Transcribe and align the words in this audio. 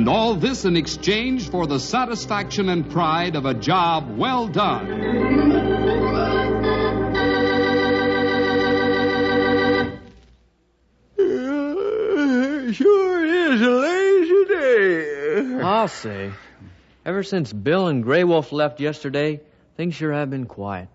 And 0.00 0.08
all 0.08 0.34
this 0.34 0.64
in 0.64 0.78
exchange 0.78 1.50
for 1.50 1.66
the 1.66 1.78
satisfaction 1.78 2.70
and 2.70 2.90
pride 2.90 3.36
of 3.36 3.44
a 3.44 3.52
job 3.52 4.16
well 4.16 4.48
done. 4.48 4.86
Sure 12.72 13.26
is 13.26 13.60
a 13.60 13.68
lazy 13.68 14.44
day. 14.46 15.60
I'll 15.62 15.86
say. 15.88 16.32
Ever 17.04 17.22
since 17.22 17.52
Bill 17.52 17.88
and 17.88 18.02
Grey 18.02 18.24
Wolf 18.24 18.52
left 18.52 18.80
yesterday, 18.80 19.42
things 19.76 19.96
sure 19.96 20.14
have 20.14 20.30
been 20.30 20.46
quiet. 20.46 20.88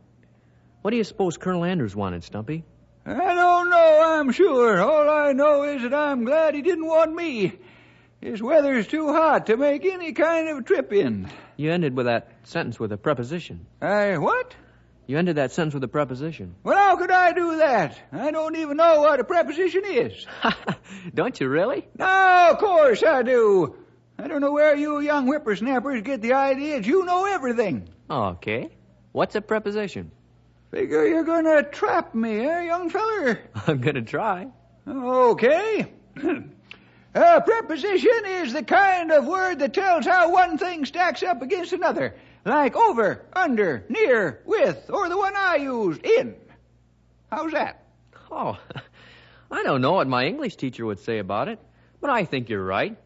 What 0.81 0.89
do 0.89 0.98
you 0.98 1.03
suppose 1.03 1.38
Colonel 1.38 1.64
Andrews 1.64 1.95
wanted, 1.95 2.23
Stumpy? 2.23 2.64
I 3.06 3.36
don't 3.36 3.70
know, 3.70 4.02
I'm 4.03 4.31
sure. 4.31 4.81
All 4.81 5.08
I 5.08 5.33
know 5.33 5.61
is 5.61 5.83
that 5.83 5.94
I'm 5.94 6.26
glad 6.26 6.56
he 6.56 6.64
didn't 6.64 6.88
want 6.88 7.14
me. 7.14 7.59
This 8.26 8.42
weather's 8.42 8.88
too 8.88 9.14
hot 9.14 9.45
to 9.45 9.56
make 9.56 9.86
any 9.86 10.12
kind 10.12 10.50
of 10.50 10.66
trip 10.66 10.92
in. 10.92 11.30
You 11.58 11.72
ended 11.72 11.95
with 11.95 12.08
that 12.08 12.32
sentence 12.42 12.80
with 12.80 12.92
a 12.92 12.98
preposition. 12.98 13.67
I 13.84 14.17
what? 14.17 14.56
You 15.06 15.20
ended 15.20 15.36
that 15.36 15.52
sentence 15.52 15.76
with 15.76 15.84
a 15.84 15.88
preposition. 15.88 16.56
Well, 16.64 16.76
how 16.76 16.95
could 16.98 17.12
I 17.12 17.34
do 17.34 17.58
that? 17.58 18.00
I 18.12 18.32
don't 18.32 18.56
even 18.56 18.78
know 18.78 19.02
what 19.02 19.20
a 19.20 19.23
preposition 19.23 19.84
is. 19.86 20.26
Don't 21.14 21.40
you 21.40 21.48
really? 21.48 21.88
No, 22.00 22.50
of 22.50 22.58
course 22.58 23.04
I 23.04 23.22
do. 23.22 23.76
I 24.17 24.28
don't 24.28 24.42
know 24.42 24.54
where 24.54 24.76
you 24.76 25.02
young 25.02 25.28
whippersnappers 25.28 26.02
get 26.02 26.23
the 26.23 26.34
idea 26.34 26.78
that 26.78 26.88
you 26.88 27.06
know 27.06 27.26
everything. 27.26 27.88
Okay. 28.10 28.72
What's 29.12 29.36
a 29.36 29.42
preposition? 29.42 30.10
Figure 30.72 31.06
you're 31.06 31.26
gonna 31.26 31.62
trap 31.62 32.16
me, 32.16 32.39
eh, 32.39 32.64
young 32.64 32.89
feller? 32.89 33.39
I'm 33.67 33.82
gonna 33.82 34.02
try. 34.02 34.48
Okay. 34.88 35.94
A 37.16 37.39
preposition 37.39 38.25
is 38.25 38.52
the 38.52 38.61
kind 38.61 39.09
of 39.09 39.25
word 39.25 39.59
that 39.59 39.73
tells 39.73 40.05
how 40.05 40.33
one 40.33 40.58
thing 40.58 40.83
stacks 40.83 41.23
up 41.23 41.41
against 41.41 41.71
another, 41.71 42.13
like 42.44 42.75
over, 42.75 43.23
under, 43.31 43.86
near, 43.87 44.42
with, 44.43 44.89
or 44.89 45.08
the 45.08 45.17
one 45.17 45.33
I 45.33 45.55
used, 45.55 46.05
in. 46.05 46.36
How's 47.31 47.54
that? 47.54 47.86
Oh, 48.30 48.59
I 49.49 49.64
don't 49.64 49.80
know 49.80 49.93
what 49.93 50.09
my 50.09 50.25
English 50.25 50.58
teacher 50.58 50.86
would 50.86 50.99
say 50.99 51.20
about 51.20 51.48
it, 51.48 51.58
but 52.02 52.09
I 52.09 52.25
think 52.25 52.49
you're 52.49 52.65
right. 52.65 52.98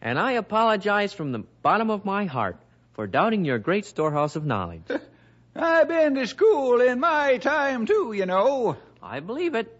And 0.00 0.18
I 0.18 0.32
apologize 0.32 1.12
from 1.12 1.32
the 1.32 1.44
bottom 1.60 1.90
of 1.90 2.06
my 2.06 2.24
heart 2.24 2.56
for 2.94 3.06
doubting 3.06 3.44
your 3.44 3.58
great 3.58 3.84
storehouse 3.84 4.34
of 4.34 4.46
knowledge. 4.46 4.84
I've 5.54 5.88
been 5.88 6.14
to 6.14 6.26
school 6.26 6.80
in 6.80 7.00
my 7.00 7.36
time, 7.36 7.84
too, 7.84 8.14
you 8.14 8.24
know. 8.24 8.78
I 9.02 9.20
believe 9.20 9.54
it, 9.54 9.78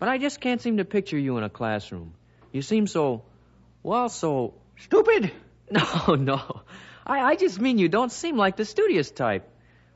but 0.00 0.08
I 0.08 0.18
just 0.18 0.40
can't 0.40 0.60
seem 0.60 0.78
to 0.78 0.84
picture 0.84 1.18
you 1.18 1.36
in 1.36 1.44
a 1.44 1.48
classroom. 1.48 2.14
You 2.52 2.62
seem 2.62 2.86
so, 2.86 3.22
well, 3.82 4.08
so. 4.08 4.54
Stupid? 4.78 5.32
No, 5.70 6.14
no. 6.14 6.62
I, 7.06 7.20
I 7.20 7.36
just 7.36 7.60
mean 7.60 7.76
you 7.76 7.90
don't 7.90 8.10
seem 8.10 8.38
like 8.38 8.56
the 8.56 8.64
studious 8.64 9.10
type. 9.10 9.46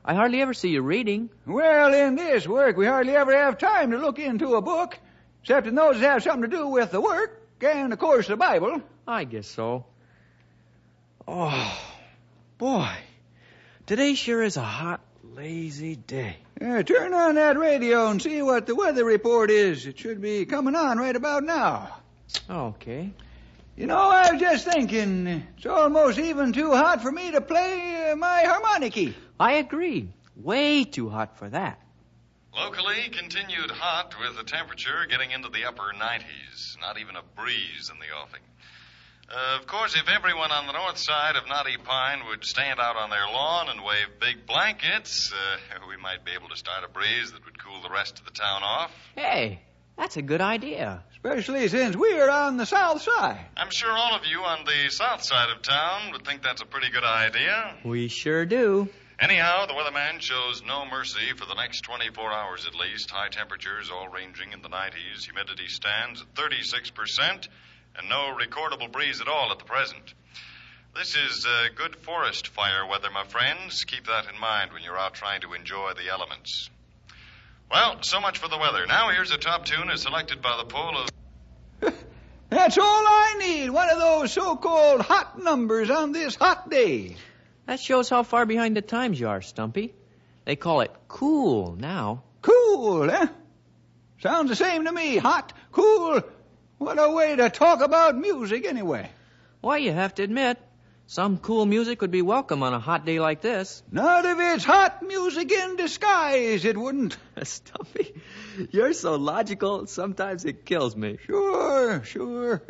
I 0.05 0.13
hardly 0.13 0.39
ever 0.39 0.53
see 0.53 0.69
you 0.69 0.83
reading. 0.83 1.31
Well, 1.47 1.95
in 1.95 2.15
this 2.15 2.47
work, 2.47 2.77
we 2.77 2.85
hardly 2.85 3.15
ever 3.15 3.35
have 3.35 3.57
time 3.57 3.89
to 3.89 3.97
look 3.97 4.19
into 4.19 4.53
a 4.53 4.61
book, 4.61 4.99
except 5.41 5.65
in 5.65 5.73
those 5.73 5.99
that 5.99 6.11
have 6.11 6.21
something 6.21 6.47
to 6.47 6.57
do 6.57 6.67
with 6.67 6.91
the 6.91 7.01
work, 7.01 7.41
and, 7.59 7.91
of 7.91 7.97
course, 7.97 8.27
the 8.27 8.35
Bible. 8.35 8.83
I 9.07 9.23
guess 9.23 9.47
so. 9.47 9.85
Oh, 11.27 11.81
boy. 12.59 12.91
Today 13.87 14.13
sure 14.13 14.43
is 14.43 14.57
a 14.57 14.61
hot, 14.61 15.01
lazy 15.23 15.95
day. 15.95 16.37
Uh, 16.61 16.83
turn 16.83 17.13
on 17.13 17.35
that 17.35 17.57
radio 17.57 18.07
and 18.11 18.21
see 18.21 18.41
what 18.41 18.67
the 18.67 18.75
weather 18.75 19.03
report 19.03 19.49
is. 19.49 19.87
It 19.87 19.97
should 19.97 20.21
be 20.21 20.45
coming 20.45 20.75
on 20.75 20.99
right 20.99 21.15
about 21.15 21.43
now. 21.43 22.02
Okay. 22.49 23.11
You 23.75 23.87
know, 23.87 23.97
I 23.97 24.31
was 24.31 24.41
just 24.41 24.65
thinking, 24.65 25.25
it's 25.57 25.65
almost 25.65 26.19
even 26.19 26.53
too 26.53 26.71
hot 26.71 27.01
for 27.01 27.11
me 27.11 27.31
to 27.31 27.41
play 27.41 28.11
uh, 28.11 28.15
my 28.15 28.43
harmonica. 28.45 29.13
I 29.39 29.53
agree. 29.53 30.09
Way 30.35 30.83
too 30.83 31.09
hot 31.09 31.37
for 31.37 31.49
that. 31.49 31.79
Locally, 32.55 33.09
continued 33.11 33.71
hot 33.71 34.13
with 34.19 34.37
the 34.37 34.43
temperature 34.43 35.07
getting 35.09 35.31
into 35.31 35.49
the 35.49 35.65
upper 35.65 35.91
90s. 35.95 36.79
Not 36.79 36.99
even 36.99 37.15
a 37.15 37.23
breeze 37.35 37.89
in 37.91 37.97
the 37.97 38.15
offing. 38.15 38.41
Uh, 39.27 39.57
of 39.59 39.65
course, 39.65 39.95
if 39.95 40.07
everyone 40.07 40.51
on 40.51 40.67
the 40.67 40.73
north 40.73 40.99
side 40.99 41.35
of 41.35 41.47
Knotty 41.47 41.77
Pine 41.77 42.25
would 42.27 42.45
stand 42.45 42.79
out 42.79 42.95
on 42.95 43.09
their 43.09 43.25
lawn 43.25 43.69
and 43.69 43.83
wave 43.83 44.19
big 44.19 44.45
blankets, 44.45 45.33
uh, 45.33 45.79
we 45.89 45.97
might 45.97 46.23
be 46.23 46.31
able 46.33 46.49
to 46.49 46.57
start 46.57 46.83
a 46.83 46.89
breeze 46.89 47.31
that 47.31 47.43
would 47.45 47.57
cool 47.57 47.81
the 47.81 47.89
rest 47.89 48.19
of 48.19 48.25
the 48.25 48.31
town 48.31 48.61
off. 48.61 48.91
Hey, 49.15 49.61
that's 49.97 50.17
a 50.17 50.21
good 50.21 50.41
idea. 50.41 51.03
Especially 51.25 51.69
since 51.69 51.95
we're 51.95 52.29
on 52.29 52.57
the 52.57 52.65
south 52.65 53.01
side. 53.01 53.39
I'm 53.55 53.69
sure 53.71 53.89
all 53.89 54.13
of 54.13 54.25
you 54.25 54.41
on 54.41 54.65
the 54.65 54.89
south 54.89 55.23
side 55.23 55.55
of 55.55 55.61
town 55.61 56.11
would 56.11 56.25
think 56.25 56.43
that's 56.43 56.61
a 56.61 56.65
pretty 56.65 56.89
good 56.89 57.05
idea. 57.05 57.75
We 57.85 58.09
sure 58.09 58.45
do. 58.45 58.89
Anyhow, 59.17 59.65
the 59.65 59.73
weatherman 59.73 60.19
shows 60.19 60.61
no 60.67 60.85
mercy 60.85 61.31
for 61.37 61.45
the 61.45 61.53
next 61.53 61.79
24 61.83 62.29
hours 62.29 62.67
at 62.67 62.75
least. 62.75 63.09
High 63.09 63.29
temperatures 63.29 63.89
all 63.89 64.09
ranging 64.09 64.51
in 64.51 64.61
the 64.61 64.67
90s. 64.67 65.23
Humidity 65.23 65.69
stands 65.69 66.21
at 66.21 66.33
36%, 66.33 67.47
and 67.95 68.09
no 68.09 68.35
recordable 68.37 68.91
breeze 68.91 69.21
at 69.21 69.29
all 69.29 69.53
at 69.53 69.59
the 69.59 69.65
present. 69.65 70.13
This 70.93 71.15
is 71.15 71.45
uh, 71.45 71.69
good 71.73 71.95
forest 71.95 72.49
fire 72.49 72.85
weather, 72.85 73.09
my 73.09 73.23
friends. 73.23 73.85
Keep 73.85 74.07
that 74.07 74.27
in 74.27 74.37
mind 74.37 74.73
when 74.73 74.83
you're 74.83 74.99
out 74.99 75.13
trying 75.13 75.39
to 75.41 75.53
enjoy 75.53 75.93
the 75.95 76.09
elements. 76.11 76.69
Well, 77.73 77.97
so 78.03 78.21
much 78.21 78.37
for 78.37 78.47
the 78.47 78.57
weather. 78.59 78.85
Now 78.85 79.09
here's 79.09 79.31
a 79.31 79.37
top 79.39 79.65
tune 79.65 79.89
as 79.89 80.03
selected 80.03 80.43
by 80.43 80.57
the 80.57 80.65
poll 80.65 80.95
of. 80.95 81.09
That's 82.51 82.77
all 82.77 82.85
I 82.85 83.35
need. 83.39 83.71
One 83.71 83.89
of 83.89 83.97
those 83.97 84.31
so-called 84.31 85.01
hot 85.01 85.41
numbers 85.41 85.89
on 85.89 86.11
this 86.11 86.35
hot 86.35 86.69
day. 86.69 87.15
That 87.65 87.79
shows 87.79 88.09
how 88.09 88.21
far 88.21 88.45
behind 88.45 88.77
the 88.77 88.83
times 88.83 89.19
you 89.19 89.27
are, 89.27 89.41
Stumpy. 89.41 89.95
They 90.45 90.55
call 90.55 90.81
it 90.81 90.91
cool 91.07 91.75
now. 91.75 92.21
Cool, 92.43 93.09
eh? 93.09 93.25
Sounds 94.21 94.49
the 94.49 94.55
same 94.55 94.85
to 94.85 94.91
me. 94.91 95.17
Hot, 95.17 95.51
cool. 95.71 96.21
What 96.77 96.99
a 96.99 97.09
way 97.09 97.35
to 97.35 97.49
talk 97.49 97.81
about 97.81 98.15
music, 98.15 98.67
anyway. 98.67 99.09
Why, 99.61 99.77
you 99.77 99.93
have 99.93 100.13
to 100.15 100.23
admit, 100.23 100.59
some 101.07 101.37
cool 101.37 101.65
music 101.65 102.01
would 102.01 102.11
be 102.11 102.21
welcome 102.21 102.63
on 102.63 102.73
a 102.73 102.79
hot 102.79 103.05
day 103.05 103.19
like 103.19 103.41
this. 103.41 103.83
Not 103.91 104.25
if 104.25 104.37
it's 104.39 104.63
hot 104.63 105.03
music 105.03 105.51
in 105.51 105.75
disguise, 105.75 106.65
it 106.65 106.77
wouldn't. 106.77 107.17
Stumpy, 107.43 108.13
you're 108.71 108.93
so 108.93 109.15
logical, 109.15 109.85
sometimes 109.87 110.45
it 110.45 110.65
kills 110.65 110.95
me. 110.95 111.17
Sure, 111.25 112.03
sure. 112.03 112.61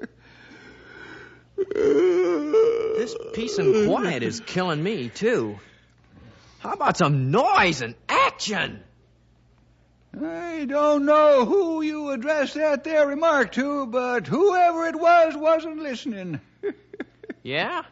This 1.55 3.15
peace 3.33 3.57
and 3.57 3.87
quiet 3.87 4.23
is 4.23 4.39
killing 4.39 4.83
me, 4.83 5.09
too. 5.09 5.59
How 6.59 6.73
about 6.73 6.97
some 6.97 7.31
noise 7.31 7.81
and 7.81 7.95
action? 8.09 8.81
I 10.21 10.65
don't 10.65 11.05
know 11.05 11.45
who 11.45 11.81
you 11.81 12.11
addressed 12.11 12.55
that 12.55 12.83
there 12.83 13.07
remark 13.07 13.51
to, 13.53 13.87
but 13.87 14.27
whoever 14.27 14.87
it 14.87 14.95
was 14.95 15.35
wasn't 15.35 15.79
listening. 15.79 16.39
Yeah? 17.43 17.83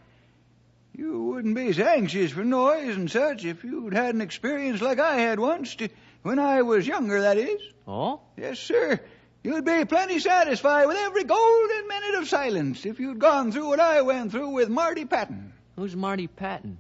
You 0.96 1.24
wouldn't 1.24 1.56
be 1.56 1.68
as 1.70 1.80
anxious 1.80 2.32
for 2.32 2.44
noise 2.44 2.96
and 2.96 3.10
such 3.10 3.46
if 3.46 3.64
you'd 3.64 3.94
had 3.94 4.14
an 4.14 4.22
experience 4.22 4.82
like 4.82 5.00
I 5.00 5.16
had 5.18 5.40
once, 5.40 5.76
t- 5.76 5.90
when 6.22 6.38
I 6.38 6.62
was 6.64 6.86
younger, 6.86 7.22
that 7.22 7.38
is. 7.38 7.62
Oh? 7.88 8.20
Yes, 8.38 8.60
sir. 8.60 9.00
You'd 9.44 9.66
be 9.66 9.86
plenty 9.86 10.20
satisfied 10.20 10.86
with 10.86 10.98
every 10.98 11.24
golden 11.24 11.88
minute 11.88 12.16
of 12.20 12.28
silence 12.28 12.86
if 12.86 13.00
you'd 13.00 13.20
gone 13.20 13.52
through 13.52 13.68
what 13.68 13.80
I 13.80 14.02
went 14.02 14.32
through 14.32 14.50
with 14.50 14.70
Marty 14.70 15.06
Patton. 15.06 15.54
Who's 15.78 15.96
Marty 15.96 16.28
Patton? 16.28 16.78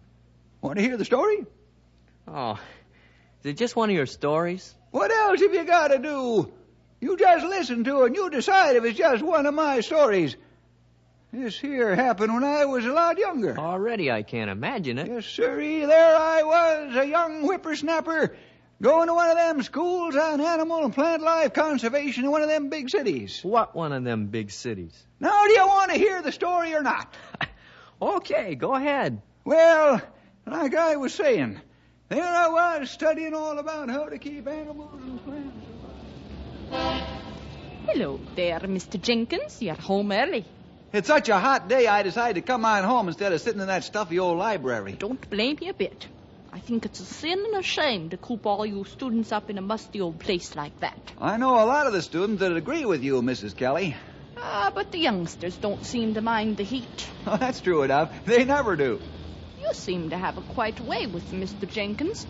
Want 0.61 0.77
to 0.77 0.83
hear 0.83 0.97
the 0.97 1.05
story? 1.05 1.45
Oh, 2.27 2.59
is 3.39 3.51
it 3.51 3.57
just 3.57 3.75
one 3.75 3.89
of 3.89 3.95
your 3.95 4.05
stories? 4.05 4.75
What 4.91 5.09
else 5.09 5.41
have 5.41 5.53
you 5.53 5.63
got 5.65 5.87
to 5.87 5.97
do? 5.97 6.53
You 6.99 7.17
just 7.17 7.45
listen 7.47 7.83
to 7.85 8.03
it 8.03 8.07
and 8.07 8.15
you 8.15 8.29
decide 8.29 8.75
if 8.75 8.83
it's 8.83 8.97
just 8.97 9.23
one 9.23 9.47
of 9.47 9.55
my 9.55 9.79
stories. 9.79 10.35
This 11.31 11.57
here 11.57 11.95
happened 11.95 12.33
when 12.33 12.43
I 12.43 12.65
was 12.65 12.85
a 12.85 12.91
lot 12.91 13.17
younger. 13.17 13.57
Already 13.57 14.11
I 14.11 14.21
can't 14.21 14.49
imagine 14.49 14.97
it. 14.97 15.07
Yes, 15.07 15.25
sirree, 15.25 15.85
there 15.85 16.15
I 16.17 16.43
was, 16.43 16.95
a 16.97 17.07
young 17.07 17.43
whippersnapper, 17.43 18.35
going 18.81 19.07
to 19.07 19.13
one 19.13 19.29
of 19.29 19.37
them 19.37 19.63
schools 19.63 20.17
on 20.17 20.41
animal 20.41 20.83
and 20.83 20.93
plant 20.93 21.21
life 21.23 21.53
conservation 21.53 22.25
in 22.25 22.31
one 22.31 22.41
of 22.41 22.49
them 22.49 22.67
big 22.67 22.89
cities. 22.89 23.39
What 23.43 23.73
one 23.73 23.93
of 23.93 24.03
them 24.03 24.27
big 24.27 24.51
cities? 24.51 25.01
Now, 25.21 25.45
do 25.45 25.53
you 25.53 25.65
want 25.65 25.91
to 25.91 25.97
hear 25.97 26.21
the 26.21 26.31
story 26.31 26.73
or 26.75 26.83
not? 26.83 27.15
Okay, 28.01 28.55
go 28.55 28.73
ahead. 28.73 29.21
Well, 29.45 30.01
like 30.47 30.73
I 30.73 30.95
was 30.95 31.13
saying, 31.13 31.61
there 32.09 32.23
I 32.23 32.47
was 32.47 32.89
studying 32.89 33.35
all 33.35 33.59
about 33.59 33.89
how 33.89 34.05
to 34.05 34.17
keep 34.17 34.47
animals 34.47 34.99
and 35.03 35.23
plants. 35.23 35.55
Hello 37.85 38.19
there, 38.35 38.59
Mr. 38.61 38.99
Jenkins. 38.99 39.61
You're 39.61 39.75
home 39.75 40.11
early. 40.11 40.45
It's 40.93 41.07
such 41.07 41.29
a 41.29 41.39
hot 41.39 41.69
day, 41.69 41.87
I 41.87 42.03
decided 42.03 42.35
to 42.35 42.41
come 42.41 42.65
on 42.65 42.83
home 42.83 43.07
instead 43.07 43.31
of 43.31 43.39
sitting 43.39 43.61
in 43.61 43.67
that 43.67 43.85
stuffy 43.85 44.19
old 44.19 44.37
library. 44.37 44.97
Don't 44.99 45.29
blame 45.29 45.57
me 45.61 45.69
a 45.69 45.73
bit. 45.73 46.05
I 46.51 46.59
think 46.59 46.85
it's 46.85 46.99
a 46.99 47.05
sin 47.05 47.39
and 47.39 47.55
a 47.61 47.63
shame 47.63 48.09
to 48.09 48.17
coop 48.17 48.45
all 48.45 48.65
you 48.65 48.83
students 48.83 49.31
up 49.31 49.49
in 49.49 49.57
a 49.57 49.61
musty 49.61 50.01
old 50.01 50.19
place 50.19 50.53
like 50.53 50.77
that. 50.81 51.13
I 51.17 51.37
know 51.37 51.53
a 51.53 51.63
lot 51.63 51.87
of 51.87 51.93
the 51.93 52.01
students 52.01 52.41
that 52.41 52.53
agree 52.53 52.83
with 52.83 53.03
you, 53.03 53.21
Mrs. 53.21 53.55
Kelly. 53.55 53.95
Ah, 54.37 54.69
but 54.75 54.91
the 54.91 54.99
youngsters 54.99 55.55
don't 55.55 55.85
seem 55.85 56.15
to 56.15 56.21
mind 56.21 56.57
the 56.57 56.63
heat. 56.63 57.07
Oh, 57.25 57.37
that's 57.37 57.61
true 57.61 57.83
enough. 57.83 58.25
They 58.25 58.43
never 58.43 58.75
do. 58.75 58.99
You 59.61 59.69
seem 59.73 60.09
to 60.09 60.17
have 60.17 60.37
a 60.37 60.41
quiet 60.41 60.81
way 60.81 61.05
with 61.05 61.31
Mr. 61.31 61.71
Jenkins. 61.71 62.27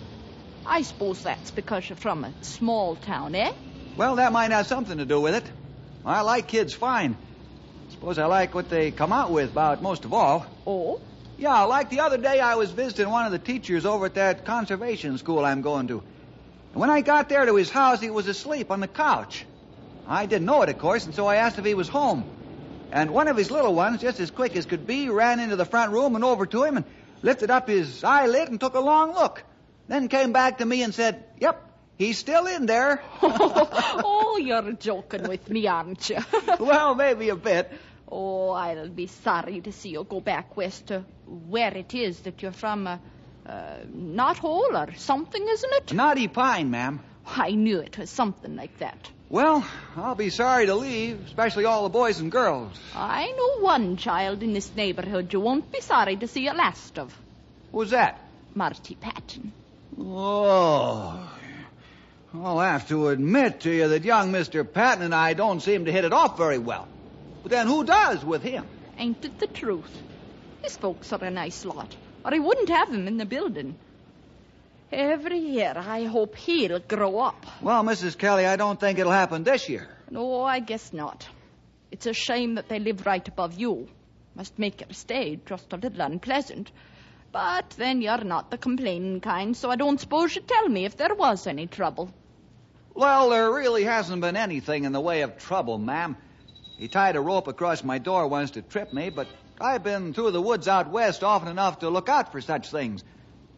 I 0.68 0.84
suppose 0.84 1.24
that's 1.24 1.50
because 1.50 1.90
you're 1.90 1.96
from 1.96 2.26
a 2.26 2.34
small 2.42 2.96
town, 2.96 3.34
eh? 3.34 3.52
Well, 3.98 4.18
that 4.18 4.32
might 4.32 4.52
have 4.52 4.68
something 4.68 5.00
to 5.00 5.06
do 5.06 5.20
with 5.20 5.34
it. 5.34 5.52
I 6.06 6.22
like 6.22 6.48
kids 6.48 6.76
fine. 6.76 7.16
Suppose 7.92 8.18
I 8.18 8.26
like 8.26 8.56
what 8.56 8.70
they 8.70 8.92
come 8.92 9.12
out 9.12 9.32
with 9.32 9.52
about 9.52 9.84
most 9.84 10.06
of 10.06 10.14
all. 10.14 10.46
Oh? 10.66 11.02
Yeah, 11.38 11.64
like 11.64 11.90
the 11.90 12.00
other 12.00 12.18
day 12.18 12.40
I 12.40 12.56
was 12.56 12.72
visiting 12.72 13.10
one 13.10 13.26
of 13.26 13.34
the 13.34 13.40
teachers 13.40 13.86
over 13.86 14.06
at 14.06 14.14
that 14.14 14.46
conservation 14.46 15.18
school 15.18 15.44
I'm 15.44 15.62
going 15.62 15.88
to. 15.88 16.02
And 16.72 16.80
when 16.80 16.90
I 16.90 17.02
got 17.02 17.28
there 17.28 17.46
to 17.46 17.56
his 17.56 17.70
house, 17.70 18.00
he 18.00 18.10
was 18.10 18.28
asleep 18.28 18.72
on 18.72 18.80
the 18.80 18.88
couch. 18.88 19.46
I 20.06 20.26
didn't 20.26 20.46
know 20.46 20.62
it, 20.62 20.70
of 20.70 20.78
course, 20.78 21.06
and 21.06 21.14
so 21.14 21.28
I 21.28 21.36
asked 21.36 21.60
if 21.60 21.66
he 21.66 21.74
was 21.74 21.90
home. 21.90 22.26
And 22.94 23.12
one 23.12 23.28
of 23.28 23.36
his 23.36 23.52
little 23.52 23.76
ones, 23.76 24.00
just 24.02 24.22
as 24.22 24.32
quick 24.32 24.56
as 24.56 24.66
could 24.66 24.88
be, 24.88 25.10
ran 25.10 25.42
into 25.42 25.58
the 25.58 25.66
front 25.66 25.92
room 25.92 26.16
and 26.16 26.24
over 26.24 26.46
to 26.46 26.64
him 26.64 26.78
and 26.78 26.86
lifted 27.22 27.52
up 27.52 27.68
his 27.68 28.06
eyelid 28.06 28.48
and 28.48 28.60
took 28.60 28.76
a 28.76 28.80
long 28.80 29.14
look. 29.14 29.44
Then 29.90 30.08
came 30.08 30.32
back 30.32 30.60
to 30.60 30.66
me 30.66 30.82
and 30.82 30.94
said, 30.94 31.26
Yep, 31.40 31.71
he's 32.02 32.18
still 32.18 32.48
in 32.48 32.66
there. 32.66 33.02
oh, 33.22 34.40
you're 34.42 34.74
joking 34.74 35.28
with 35.28 35.50
me, 35.50 35.68
aren't 35.68 36.10
you? 36.10 36.18
well, 36.60 36.96
maybe 36.96 37.30
a 37.30 37.36
bit. 37.36 37.72
oh, 38.12 38.50
I'll 38.50 38.90
be 38.90 39.08
sorry 39.08 39.62
to 39.62 39.72
see 39.72 39.90
you 39.90 40.04
go 40.04 40.20
back 40.20 40.58
west 40.58 40.88
to 40.88 41.04
where 41.28 41.74
it 41.78 41.94
is 41.94 42.20
that 42.22 42.42
you're 42.42 42.52
from. 42.52 42.88
Uh, 42.88 42.98
uh, 43.46 43.78
Knot 43.92 44.38
Hole 44.38 44.78
or 44.78 44.94
something, 44.96 45.48
isn't 45.48 45.74
it? 45.74 45.94
Knotty 45.94 46.28
Pine, 46.28 46.70
ma'am. 46.70 47.00
I 47.26 47.52
knew 47.52 47.80
it 47.80 47.98
was 47.98 48.10
something 48.10 48.56
like 48.56 48.78
that. 48.80 49.10
Well, 49.30 49.66
I'll 49.96 50.16
be 50.16 50.30
sorry 50.30 50.68
to 50.68 50.76
leave, 50.76 51.26
especially 51.26 51.66
all 51.66 51.84
the 51.84 51.90
boys 51.90 52.20
and 52.20 52.32
girls. 52.32 52.80
I 52.96 53.32
know 53.32 53.64
one 53.64 53.98
child 53.98 54.44
in 54.44 54.54
this 54.54 54.76
neighborhood 54.76 55.34
you 55.34 55.40
won't 55.40 55.72
be 55.72 55.82
sorry 55.82 56.18
to 56.18 56.28
see 56.28 56.48
a 56.48 56.54
last 56.54 57.00
of. 57.00 57.18
Who's 57.72 57.92
that? 57.92 58.20
Marty 58.54 58.96
Patton. 58.96 59.54
Oh. 60.00 61.32
I'll 62.34 62.60
have 62.60 62.88
to 62.88 63.10
admit 63.10 63.62
to 63.62 63.70
you 63.70 63.90
that 63.90 64.06
young 64.06 64.32
Mr. 64.32 64.64
Patton 64.72 65.04
and 65.04 65.14
I 65.14 65.34
don't 65.34 65.60
seem 65.60 65.86
to 65.86 65.92
hit 65.92 66.06
it 66.06 66.14
off 66.14 66.38
very 66.38 66.58
well. 66.58 66.88
But 67.44 67.52
then 67.52 67.68
who 67.68 67.84
does 67.84 68.24
with 68.24 68.42
him? 68.42 68.66
Ain't 68.98 69.26
it 69.26 69.38
the 69.38 69.48
truth? 69.48 69.92
His 70.62 70.78
folks 70.78 71.12
are 71.12 71.24
a 71.24 71.30
nice 71.30 71.66
lot, 71.66 71.94
or 72.24 72.34
I 72.34 72.40
wouldn't 72.40 72.70
have 72.70 72.90
him 72.90 73.08
in 73.08 73.18
the 73.18 73.26
building. 73.26 73.76
Every 74.94 75.40
year 75.40 75.74
I 75.76 76.06
hope 76.06 76.38
he'll 76.38 76.80
grow 76.80 77.20
up. 77.20 77.46
Well, 77.62 77.84
Mrs. 77.84 78.18
Kelly, 78.18 78.46
I 78.46 78.56
don't 78.56 78.80
think 78.80 78.98
it'll 78.98 79.12
happen 79.12 79.44
this 79.44 79.68
year. 79.68 79.90
No, 80.10 80.44
I 80.44 80.60
guess 80.60 80.94
not. 80.94 81.28
It's 81.92 82.06
a 82.06 82.14
shame 82.14 82.56
that 82.56 82.70
they 82.70 82.80
live 82.80 83.06
right 83.06 83.28
above 83.28 83.60
you. 83.60 83.90
Must 84.36 84.58
make 84.58 84.80
your 84.80 84.94
stay 84.94 85.38
just 85.46 85.74
a 85.74 85.78
little 85.78 86.02
unpleasant. 86.02 86.72
But 87.34 87.72
then 87.72 88.02
you're 88.02 88.24
not 88.24 88.52
the 88.52 88.58
complaining 88.58 89.20
kind, 89.20 89.56
so 89.56 89.70
I 89.70 89.76
don't 89.76 90.00
suppose 90.00 90.36
you'd 90.36 90.48
tell 90.48 90.70
me 90.70 90.86
if 90.86 90.96
there 90.96 91.16
was 91.16 91.48
any 91.48 91.68
trouble. 91.68 92.10
Well, 92.94 93.30
there 93.30 93.52
really 93.52 93.84
hasn't 93.84 94.22
been 94.22 94.36
anything 94.36 94.84
in 94.84 94.92
the 94.92 95.00
way 95.00 95.22
of 95.22 95.38
trouble, 95.38 95.78
ma'am. 95.78 96.18
He 96.78 96.88
tied 96.88 97.16
a 97.16 97.22
rope 97.22 97.48
across 97.48 97.84
my 97.84 98.00
door 98.00 98.28
once 98.28 98.52
to 98.52 98.62
trip 98.62 98.92
me, 98.92 99.10
but 99.10 99.28
I've 99.60 99.84
been 99.84 100.14
through 100.14 100.32
the 100.32 100.42
woods 100.42 100.68
out 100.68 100.90
west 100.90 101.24
often 101.24 101.48
enough 101.48 101.80
to 101.80 101.90
look 101.90 102.10
out 102.10 102.32
for 102.32 102.42
such 102.42 102.70
things. 102.70 103.04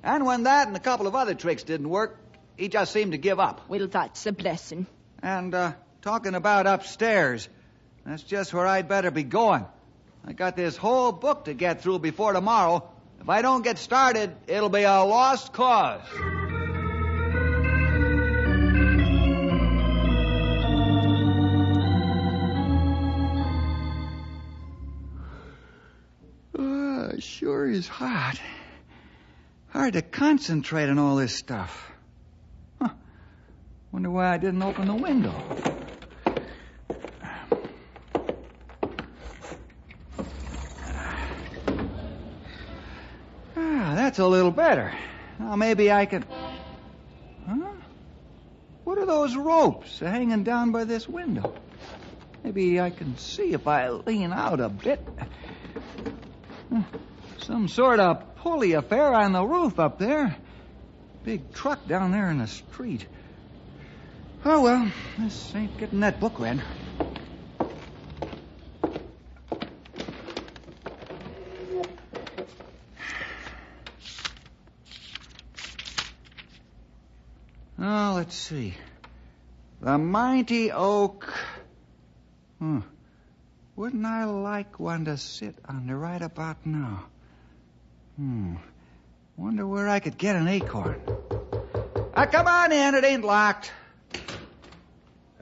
And 0.04 0.26
when 0.26 0.44
that 0.44 0.68
and 0.68 0.76
a 0.76 0.80
couple 0.80 1.08
of 1.08 1.16
other 1.16 1.34
tricks 1.34 1.64
didn't 1.64 1.90
work, 1.90 2.20
he 2.58 2.68
just 2.68 2.92
seemed 2.92 3.14
to 3.14 3.18
give 3.18 3.40
up. 3.40 3.62
Well, 3.70 3.88
that's 3.88 4.26
a 4.28 4.34
blessing. 4.34 4.86
And, 5.22 5.56
uh, 5.56 5.72
talking 6.02 6.36
about 6.36 6.68
upstairs, 6.68 7.48
that's 8.06 8.24
just 8.24 8.54
where 8.54 8.68
I'd 8.68 8.88
better 8.88 9.10
be 9.10 9.24
going. 9.24 9.66
I 10.26 10.34
got 10.34 10.56
this 10.56 10.78
whole 10.78 11.12
book 11.12 11.46
to 11.46 11.54
get 11.54 11.82
through 11.82 12.00
before 12.00 12.34
tomorrow. 12.34 12.90
If 13.22 13.30
I 13.30 13.42
don't 13.42 13.64
get 13.64 13.78
started, 13.78 14.36
it'll 14.48 14.70
be 14.70 14.84
a 14.84 15.02
lost 15.04 15.54
cause. 15.54 16.02
Is 27.74 27.88
hot. 27.88 28.40
Hard 29.70 29.94
to 29.94 30.04
concentrate 30.04 30.90
on 30.90 31.00
all 31.00 31.16
this 31.16 31.36
stuff. 31.36 31.92
Huh. 32.80 32.90
Wonder 33.92 34.12
why 34.12 34.32
I 34.32 34.38
didn't 34.38 34.62
open 34.62 34.88
the 34.88 34.94
window. 34.94 35.34
Ah, 43.58 43.94
that's 43.96 44.20
a 44.20 44.28
little 44.28 44.52
better. 44.52 44.94
Now 45.40 45.56
maybe 45.56 45.92
I 45.92 46.06
can. 46.06 46.24
Huh? 47.48 47.72
What 48.84 49.00
are 49.00 49.08
those 49.08 49.36
ropes 49.36 50.00
hanging 50.00 50.44
down 50.44 50.72
by 50.72 50.84
this 50.84 51.10
window? 51.10 51.56
Maybe 52.44 52.80
I 52.80 52.92
can 52.92 53.18
see 53.18 53.54
if 53.54 53.68
I 53.68 53.90
lean 53.90 54.32
out 54.32 54.60
a 54.60 54.70
bit. 54.70 55.04
Some 57.46 57.68
sort 57.68 58.00
of 58.00 58.38
pulley 58.38 58.72
affair 58.72 59.14
on 59.14 59.34
the 59.34 59.44
roof 59.44 59.78
up 59.78 60.00
there. 60.00 60.34
Big 61.26 61.54
truck 61.54 61.86
down 61.86 62.12
there 62.14 62.32
in 62.32 62.38
the 62.38 62.48
street. 62.48 63.06
Oh, 64.46 64.62
well, 64.62 64.90
this 65.20 65.54
ain't 65.54 65.78
getting 65.78 66.00
that 66.00 66.22
book 66.22 66.40
read. 66.40 66.62
Oh, 77.78 78.14
let's 78.16 78.36
see. 78.36 78.74
The 79.82 79.98
mighty 79.98 80.72
oak. 80.72 81.34
Hmm. 82.60 82.80
Wouldn't 83.76 84.06
I 84.06 84.24
like 84.24 84.80
one 84.80 85.04
to 85.06 85.18
sit 85.18 85.56
under 85.68 85.98
right 85.98 86.22
about 86.22 86.66
now? 86.66 87.08
Hmm. 88.18 88.56
Wonder 89.38 89.66
where 89.66 89.90
I 89.90 90.00
could 90.00 90.18
get 90.18 90.36
an 90.36 90.48
acorn. 90.48 91.02
Ah, 92.16 92.28
come 92.28 92.48
on 92.48 92.72
in. 92.72 92.94
It 92.94 93.04
ain't 93.04 93.24
locked. 93.24 93.72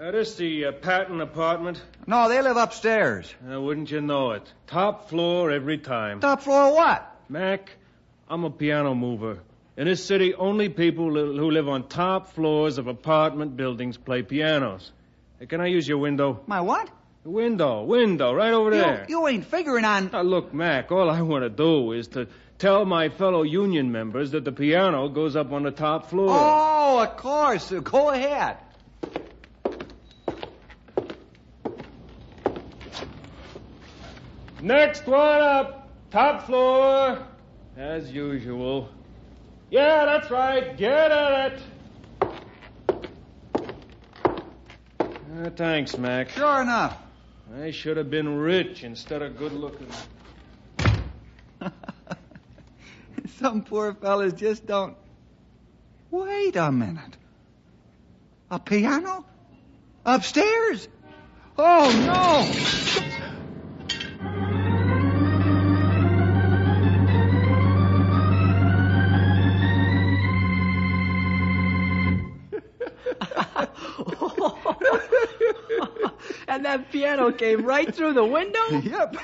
Uh, 0.02 0.12
this 0.12 0.36
the 0.36 0.66
uh, 0.66 0.72
Patton 0.72 1.20
apartment? 1.22 1.82
No, 2.08 2.30
they 2.30 2.42
live 2.42 2.58
upstairs. 2.58 3.34
Uh, 3.48 3.60
wouldn't 3.62 3.92
you 3.92 4.02
know 4.02 4.32
it? 4.32 4.52
Top 4.68 5.10
floor 5.10 5.52
every 5.52 5.78
time. 5.78 6.22
Top 6.22 6.42
floor 6.42 6.74
what? 6.74 7.16
Mac, 7.30 7.76
I'm 8.30 8.46
a 8.46 8.50
piano 8.50 8.96
mover. 8.96 9.40
In 9.78 9.86
this 9.86 10.04
city, 10.04 10.34
only 10.34 10.70
people 10.70 11.14
who 11.14 11.52
live 11.52 11.68
on 11.68 11.88
top 11.88 12.32
floors 12.32 12.78
of 12.78 12.88
apartment 12.88 13.58
buildings 13.58 13.98
play 13.98 14.24
pianos. 14.24 14.92
Uh, 15.42 15.46
can 15.46 15.62
I 15.62 15.68
use 15.68 15.88
your 15.88 15.98
window? 15.98 16.42
My 16.48 16.62
what? 16.62 16.90
Window, 17.24 17.84
window, 17.84 18.34
right 18.34 18.54
over 18.54 18.72
there. 18.72 19.06
You, 19.08 19.20
you 19.20 19.28
ain't 19.28 19.46
figuring 19.46 19.86
on. 19.86 20.10
Now, 20.12 20.24
look, 20.24 20.54
Mac, 20.54 20.92
all 20.92 21.10
I 21.10 21.22
want 21.22 21.44
to 21.44 21.50
do 21.50 21.92
is 21.92 22.08
to 22.10 22.28
tell 22.62 22.86
my 22.86 23.10
fellow 23.10 23.42
union 23.42 23.92
members 23.92 24.32
that 24.32 24.46
the 24.46 24.52
piano 24.52 25.10
goes 25.10 25.36
up 25.36 25.52
on 25.52 25.64
the 25.64 25.72
top 25.72 26.12
floor. 26.12 26.30
Oh, 26.30 27.00
of 27.00 27.18
course. 27.18 27.72
Go 27.72 28.12
ahead. 28.12 28.58
Next 34.62 35.08
one 35.08 35.42
up, 35.42 35.90
top 36.12 36.46
floor, 36.46 37.26
as 37.76 38.12
usual. 38.12 38.90
Yeah, 39.72 40.06
that's 40.06 40.30
right. 40.30 40.78
Get 40.78 41.12
at 41.12 41.54
it. 41.54 41.60
Uh, 45.00 45.50
thanks, 45.56 45.98
Mac. 45.98 46.30
Sure 46.30 46.62
enough. 46.62 46.96
I 47.60 47.72
should 47.72 47.98
have 47.98 48.12
been 48.12 48.38
rich 48.38 48.84
instead 48.84 49.24
of 49.24 49.36
good 49.36 49.52
looking. 49.52 49.88
Some 53.42 53.64
poor 53.64 53.96
fellas 53.96 54.34
just 54.34 54.68
don't. 54.68 54.96
Wait 56.12 56.56
a 56.56 56.72
minute. 56.72 57.18
A 58.52 58.60
piano? 58.60 59.26
Upstairs? 60.06 60.88
Oh, 61.58 61.90
no! 62.06 62.46
and 76.48 76.66
that 76.66 76.92
piano 76.92 77.32
came 77.32 77.66
right 77.66 77.94
through 77.94 78.14
the 78.14 78.24
window? 78.24 78.60
Yep. 78.82 79.16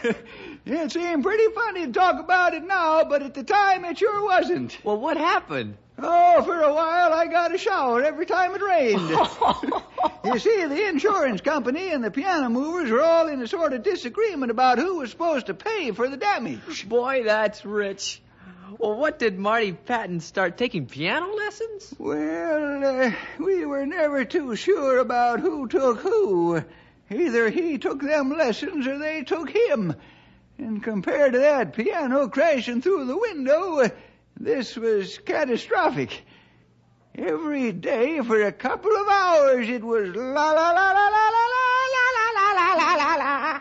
It 0.70 0.92
seemed 0.92 1.24
pretty 1.24 1.54
funny 1.54 1.86
to 1.86 1.92
talk 1.92 2.20
about 2.20 2.54
it 2.54 2.66
now, 2.66 3.06
but 3.06 3.24
at 3.24 3.34
the 3.34 3.44
time 3.44 3.86
it 3.86 3.98
sure 3.98 4.26
wasn't. 4.26 4.78
Well, 4.84 4.98
what 4.98 5.18
happened? 5.18 5.78
Oh, 5.98 6.44
for 6.44 6.60
a 6.62 6.74
while 6.74 7.14
I 7.14 7.26
got 7.28 7.56
a 7.56 7.58
shower 7.58 8.04
every 8.04 8.26
time 8.26 8.54
it 8.54 8.62
rained. 8.62 9.10
you 10.26 10.40
see, 10.40 10.66
the 10.66 10.88
insurance 10.90 11.42
company 11.42 11.90
and 11.90 12.04
the 12.04 12.12
piano 12.12 12.50
movers 12.50 12.92
were 12.92 13.02
all 13.02 13.28
in 13.28 13.42
a 13.42 13.48
sort 13.48 13.74
of 13.74 13.82
disagreement 13.82 14.52
about 14.52 14.78
who 14.78 14.98
was 14.98 15.10
supposed 15.10 15.48
to 15.48 15.54
pay 15.54 15.92
for 15.92 16.08
the 16.08 16.18
damage. 16.18 16.88
Boy, 16.88 17.24
that's 17.24 17.66
rich. 17.66 18.22
Well, 18.78 18.96
what 18.98 19.18
did 19.18 19.40
Marty 19.40 19.72
Patton 19.72 20.20
start 20.20 20.58
taking 20.58 20.86
piano 20.86 21.34
lessons? 21.34 21.96
Well, 21.98 23.08
uh, 23.08 23.12
we 23.40 23.66
were 23.66 23.86
never 23.86 24.26
too 24.26 24.56
sure 24.56 25.00
about 25.00 25.40
who 25.40 25.68
took 25.68 26.00
who. 26.02 26.62
Either 27.10 27.50
he 27.50 27.78
took 27.78 28.02
them 28.02 28.38
lessons 28.38 28.86
or 28.86 29.00
they 29.00 29.24
took 29.24 29.50
him. 29.50 29.96
And 30.60 30.82
compared 30.82 31.34
to 31.34 31.40
that 31.40 31.74
piano 31.74 32.30
crashing 32.30 32.82
through 32.82 33.06
the 33.06 33.18
window, 33.18 33.80
uh, 33.82 33.90
this 34.40 34.76
was 34.76 35.20
catastrophic. 35.20 36.24
Every 37.16 37.72
day 37.72 38.22
for 38.22 38.42
a 38.42 38.52
couple 38.52 38.92
of 38.92 39.08
hours 39.08 39.70
it 39.70 39.84
was 39.84 40.16
la 40.16 40.52
la 40.52 40.72
la 40.72 40.92
la 40.92 41.08
la 41.10 41.30
la 41.30 41.46
la 41.54 42.12
la 42.36 42.52
la 42.54 42.74
la 42.74 42.96
la 42.96 43.16
la. 43.16 43.60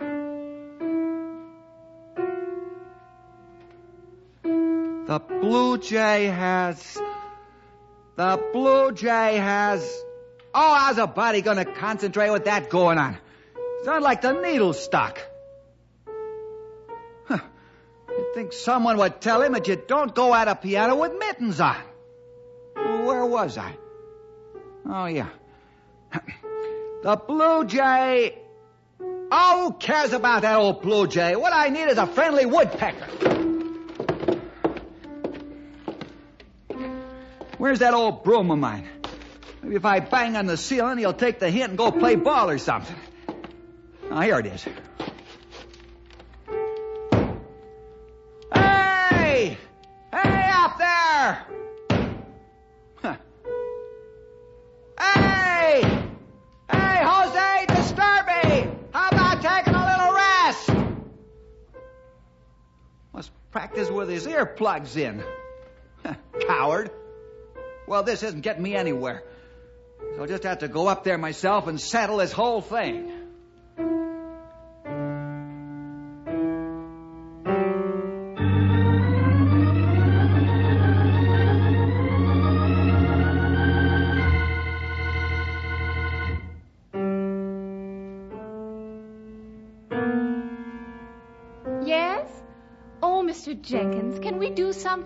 The 5.06 5.18
Blue 5.40 5.78
Jay 5.78 6.26
has. 6.26 6.98
The 8.16 8.42
Blue 8.52 8.92
Jay 8.92 9.36
has. 9.36 10.02
Oh, 10.54 10.74
how's 10.74 10.98
a 10.98 11.06
body 11.06 11.42
gonna 11.42 11.66
concentrate 11.66 12.30
with 12.30 12.46
that 12.46 12.70
going 12.70 12.98
on? 12.98 13.18
Sounds 13.84 14.02
like 14.02 14.22
the 14.22 14.32
needle 14.32 14.72
stuck. 14.72 15.20
You'd 18.16 18.34
think 18.34 18.52
someone 18.52 18.96
would 18.98 19.20
tell 19.20 19.42
him 19.42 19.52
that 19.52 19.68
you 19.68 19.76
don't 19.76 20.14
go 20.14 20.34
at 20.34 20.48
a 20.48 20.54
piano 20.54 20.96
with 20.96 21.12
mittens 21.18 21.60
on. 21.60 21.76
Where 22.74 23.24
was 23.24 23.58
I? 23.58 23.76
Oh, 24.88 25.06
yeah. 25.06 25.28
The 27.02 27.14
Blue 27.14 27.64
Jay. 27.66 28.36
Oh, 28.98 29.64
who 29.64 29.78
cares 29.78 30.12
about 30.12 30.42
that 30.42 30.56
old 30.56 30.82
Blue 30.82 31.06
Jay? 31.06 31.36
What 31.36 31.52
I 31.52 31.68
need 31.68 31.84
is 31.84 31.98
a 31.98 32.06
friendly 32.06 32.46
woodpecker. 32.46 33.06
Where's 37.58 37.78
that 37.78 37.94
old 37.94 38.24
broom 38.24 38.50
of 38.50 38.58
mine? 38.58 38.88
Maybe 39.62 39.76
if 39.76 39.84
I 39.84 40.00
bang 40.00 40.36
on 40.36 40.46
the 40.46 40.56
ceiling, 40.56 40.98
he'll 40.98 41.12
take 41.12 41.38
the 41.38 41.50
hint 41.50 41.70
and 41.70 41.78
go 41.78 41.90
play 41.90 42.16
ball 42.16 42.50
or 42.50 42.58
something. 42.58 42.96
Oh, 44.10 44.20
here 44.20 44.38
it 44.38 44.46
is. 44.46 44.66
Practice 63.76 63.94
with 63.94 64.08
his 64.08 64.26
earplugs 64.26 64.96
in. 64.96 65.22
Coward. 66.46 66.90
Well, 67.86 68.02
this 68.02 68.22
isn't 68.22 68.40
getting 68.40 68.62
me 68.62 68.74
anywhere. 68.74 69.22
So 70.14 70.22
I'll 70.22 70.26
just 70.26 70.44
have 70.44 70.60
to 70.60 70.68
go 70.68 70.86
up 70.86 71.04
there 71.04 71.18
myself 71.18 71.66
and 71.66 71.78
settle 71.78 72.16
this 72.18 72.32
whole 72.32 72.62
thing. 72.62 73.12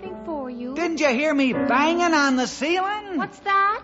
Something 0.00 0.25
for 0.25 0.50
you? 0.50 0.75
Didn't 0.75 1.00
you 1.00 1.09
hear 1.09 1.35
me 1.35 1.52
banging 1.52 2.14
on 2.14 2.37
the 2.37 2.47
ceiling? 2.47 3.16
What's 3.16 3.38
that? 3.40 3.83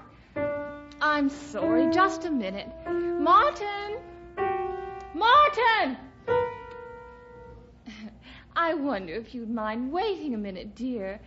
I'm 1.00 1.28
sorry, 1.28 1.90
just 1.92 2.24
a 2.24 2.30
minute. 2.30 2.68
Martin! 2.86 3.98
Martin! 5.14 5.96
I 8.56 8.74
wonder 8.74 9.12
if 9.14 9.34
you'd 9.34 9.50
mind 9.50 9.92
waiting 9.92 10.34
a 10.34 10.38
minute, 10.38 10.74
dear. 10.74 11.20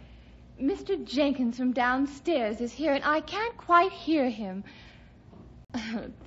Mr. 0.59 1.01
Jenkins 1.03 1.57
from 1.57 1.71
downstairs 1.71 2.59
is 2.59 2.71
here, 2.71 2.93
and 2.93 3.03
I 3.03 3.21
can't 3.21 3.55
quite 3.55 3.91
hear 3.91 4.29
him. 4.29 4.63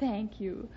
Thank 0.01 0.41
you. 0.41 0.69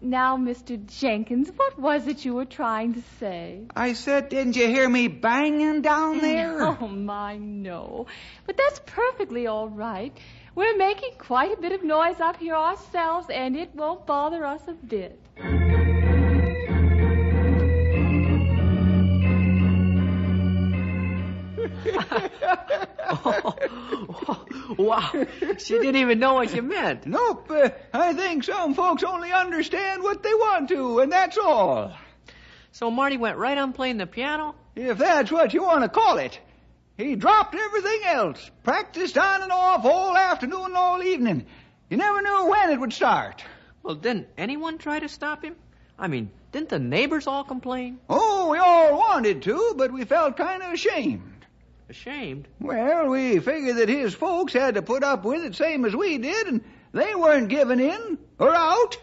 Now, 0.00 0.36
Mr. 0.36 0.78
Jenkins, 1.00 1.50
what 1.56 1.76
was 1.78 2.06
it 2.06 2.24
you 2.24 2.34
were 2.34 2.44
trying 2.44 2.94
to 2.94 3.02
say? 3.18 3.62
I 3.74 3.94
said, 3.94 4.28
didn't 4.28 4.54
you 4.54 4.68
hear 4.68 4.88
me 4.88 5.08
banging 5.08 5.82
down 5.82 6.18
there? 6.22 6.62
Oh, 6.62 6.86
my, 6.86 7.36
no. 7.36 8.06
But 8.46 8.56
that's 8.56 8.80
perfectly 8.86 9.48
all 9.48 9.68
right. 9.68 10.16
We're 10.54 10.76
making 10.76 11.12
quite 11.18 11.56
a 11.56 11.60
bit 11.60 11.72
of 11.72 11.82
noise 11.82 12.20
up 12.20 12.36
here 12.36 12.54
ourselves, 12.54 13.28
and 13.28 13.56
it 13.56 13.74
won't 13.74 14.06
bother 14.06 14.44
us 14.44 14.62
a 14.68 14.74
bit. 14.74 15.18
Oh, 23.10 23.54
oh, 24.28 24.44
wow, 24.78 25.10
she 25.58 25.74
didn't 25.74 25.96
even 25.96 26.18
know 26.18 26.34
what 26.34 26.54
you 26.54 26.62
meant. 26.62 27.06
Nope. 27.06 27.50
Uh, 27.50 27.70
I 27.92 28.12
think 28.12 28.44
some 28.44 28.74
folks 28.74 29.02
only 29.02 29.32
understand 29.32 30.02
what 30.02 30.22
they 30.22 30.34
want 30.34 30.68
to, 30.68 31.00
and 31.00 31.10
that's 31.10 31.38
all. 31.38 31.96
So 32.72 32.90
Marty 32.90 33.16
went 33.16 33.38
right 33.38 33.56
on 33.56 33.72
playing 33.72 33.96
the 33.96 34.06
piano? 34.06 34.54
If 34.76 34.98
that's 34.98 35.32
what 35.32 35.54
you 35.54 35.62
want 35.62 35.82
to 35.82 35.88
call 35.88 36.18
it. 36.18 36.38
He 36.96 37.14
dropped 37.14 37.54
everything 37.54 38.00
else, 38.06 38.50
practiced 38.64 39.16
on 39.16 39.42
and 39.42 39.52
off 39.52 39.84
all 39.84 40.16
afternoon 40.16 40.66
and 40.66 40.76
all 40.76 41.02
evening. 41.02 41.46
You 41.88 41.96
never 41.96 42.20
knew 42.20 42.50
when 42.50 42.70
it 42.70 42.80
would 42.80 42.92
start. 42.92 43.44
Well, 43.82 43.94
didn't 43.94 44.28
anyone 44.36 44.78
try 44.78 44.98
to 44.98 45.08
stop 45.08 45.44
him? 45.44 45.56
I 45.98 46.08
mean, 46.08 46.30
didn't 46.52 46.68
the 46.68 46.78
neighbors 46.78 47.26
all 47.26 47.44
complain? 47.44 48.00
Oh, 48.08 48.50
we 48.50 48.58
all 48.58 48.98
wanted 48.98 49.42
to, 49.42 49.74
but 49.76 49.92
we 49.92 50.04
felt 50.04 50.36
kind 50.36 50.62
of 50.62 50.72
ashamed. 50.72 51.37
Ashamed? 51.90 52.46
Well, 52.60 53.08
we 53.08 53.38
figured 53.38 53.76
that 53.76 53.88
his 53.88 54.12
folks 54.12 54.52
had 54.52 54.74
to 54.74 54.82
put 54.82 55.02
up 55.02 55.24
with 55.24 55.42
it 55.42 55.54
same 55.54 55.86
as 55.86 55.96
we 55.96 56.18
did, 56.18 56.46
and 56.46 56.62
they 56.92 57.14
weren't 57.14 57.48
giving 57.48 57.80
in 57.80 58.18
or 58.38 58.54
out. 58.54 58.98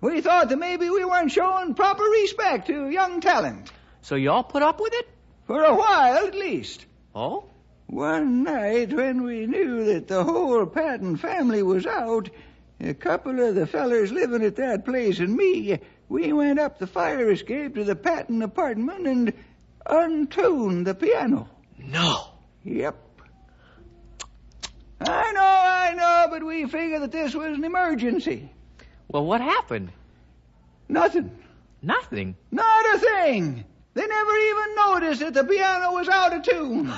We 0.00 0.20
thought 0.20 0.48
that 0.50 0.56
maybe 0.56 0.88
we 0.88 1.04
weren't 1.04 1.32
showing 1.32 1.74
proper 1.74 2.04
respect 2.04 2.68
to 2.68 2.90
young 2.90 3.20
talent. 3.20 3.72
So 4.02 4.14
you 4.14 4.30
all 4.30 4.44
put 4.44 4.62
up 4.62 4.80
with 4.80 4.94
it? 4.94 5.08
For 5.48 5.64
a 5.64 5.74
while, 5.74 6.28
at 6.28 6.34
least. 6.36 6.86
Oh? 7.12 7.46
One 7.88 8.44
night, 8.44 8.92
when 8.92 9.24
we 9.24 9.46
knew 9.46 9.86
that 9.86 10.06
the 10.06 10.22
whole 10.22 10.64
Patton 10.64 11.16
family 11.16 11.64
was 11.64 11.86
out, 11.86 12.30
a 12.78 12.94
couple 12.94 13.40
of 13.40 13.56
the 13.56 13.66
fellers 13.66 14.12
living 14.12 14.44
at 14.44 14.54
that 14.56 14.84
place 14.84 15.18
and 15.18 15.36
me, 15.36 15.80
we 16.08 16.32
went 16.32 16.60
up 16.60 16.78
the 16.78 16.86
fire 16.86 17.32
escape 17.32 17.74
to 17.74 17.82
the 17.82 17.96
Patton 17.96 18.42
apartment 18.42 19.08
and 19.08 19.32
untuned 19.86 20.86
the 20.86 20.94
piano. 20.94 21.48
No. 21.78 22.28
Yep. 22.64 22.96
I 25.00 25.32
know, 25.32 25.40
I 25.40 25.94
know, 25.96 26.26
but 26.30 26.44
we 26.44 26.66
figured 26.66 27.02
that 27.02 27.12
this 27.12 27.34
was 27.34 27.56
an 27.56 27.64
emergency. 27.64 28.50
Well, 29.08 29.24
what 29.24 29.40
happened? 29.40 29.90
Nothing. 30.88 31.30
Nothing. 31.82 32.36
Not 32.50 32.94
a 32.94 32.98
thing. 32.98 33.64
They 33.94 34.06
never 34.06 34.32
even 34.32 34.74
noticed 34.76 35.20
that 35.20 35.34
the 35.34 35.44
piano 35.44 35.92
was 35.92 36.08
out 36.08 36.34
of 36.34 36.42
tune. 36.42 36.92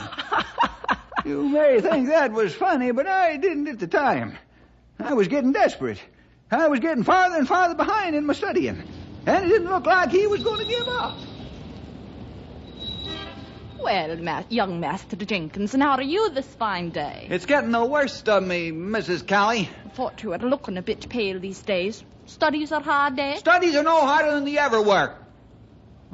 you 1.24 1.48
may 1.48 1.80
think 1.80 2.08
that 2.08 2.32
was 2.32 2.54
funny, 2.54 2.90
but 2.92 3.06
I 3.06 3.36
didn't 3.36 3.68
at 3.68 3.78
the 3.78 3.86
time. 3.86 4.36
I 4.98 5.14
was 5.14 5.28
getting 5.28 5.52
desperate. 5.52 6.00
I 6.50 6.68
was 6.68 6.80
getting 6.80 7.04
farther 7.04 7.36
and 7.36 7.46
farther 7.46 7.74
behind 7.74 8.16
in 8.16 8.26
my 8.26 8.34
studying. 8.34 8.82
And 9.26 9.44
it 9.44 9.48
didn't 9.48 9.68
look 9.68 9.86
like 9.86 10.10
he 10.10 10.26
was 10.26 10.42
going 10.42 10.58
to 10.58 10.66
give 10.66 10.88
up. 10.88 11.16
Well, 13.82 14.16
ma- 14.18 14.42
young 14.48 14.80
Master 14.80 15.16
Jenkins, 15.16 15.74
and 15.74 15.82
how 15.82 15.92
are 15.92 16.02
you 16.02 16.30
this 16.30 16.46
fine 16.46 16.90
day? 16.90 17.26
It's 17.30 17.46
getting 17.46 17.70
the 17.70 17.84
worst 17.84 18.28
of 18.28 18.42
me, 18.42 18.70
Mrs. 18.72 19.26
Kelly. 19.26 19.68
I 19.86 19.88
thought 19.90 20.22
you 20.22 20.30
were 20.30 20.38
looking 20.38 20.76
a 20.76 20.82
bit 20.82 21.08
pale 21.08 21.40
these 21.40 21.60
days. 21.62 22.04
Studies 22.26 22.72
are 22.72 22.82
hard, 22.82 23.18
eh? 23.18 23.36
Studies 23.36 23.74
are 23.76 23.82
no 23.82 24.00
harder 24.06 24.32
than 24.32 24.44
the 24.44 24.58
ever 24.58 24.80
work. 24.82 25.16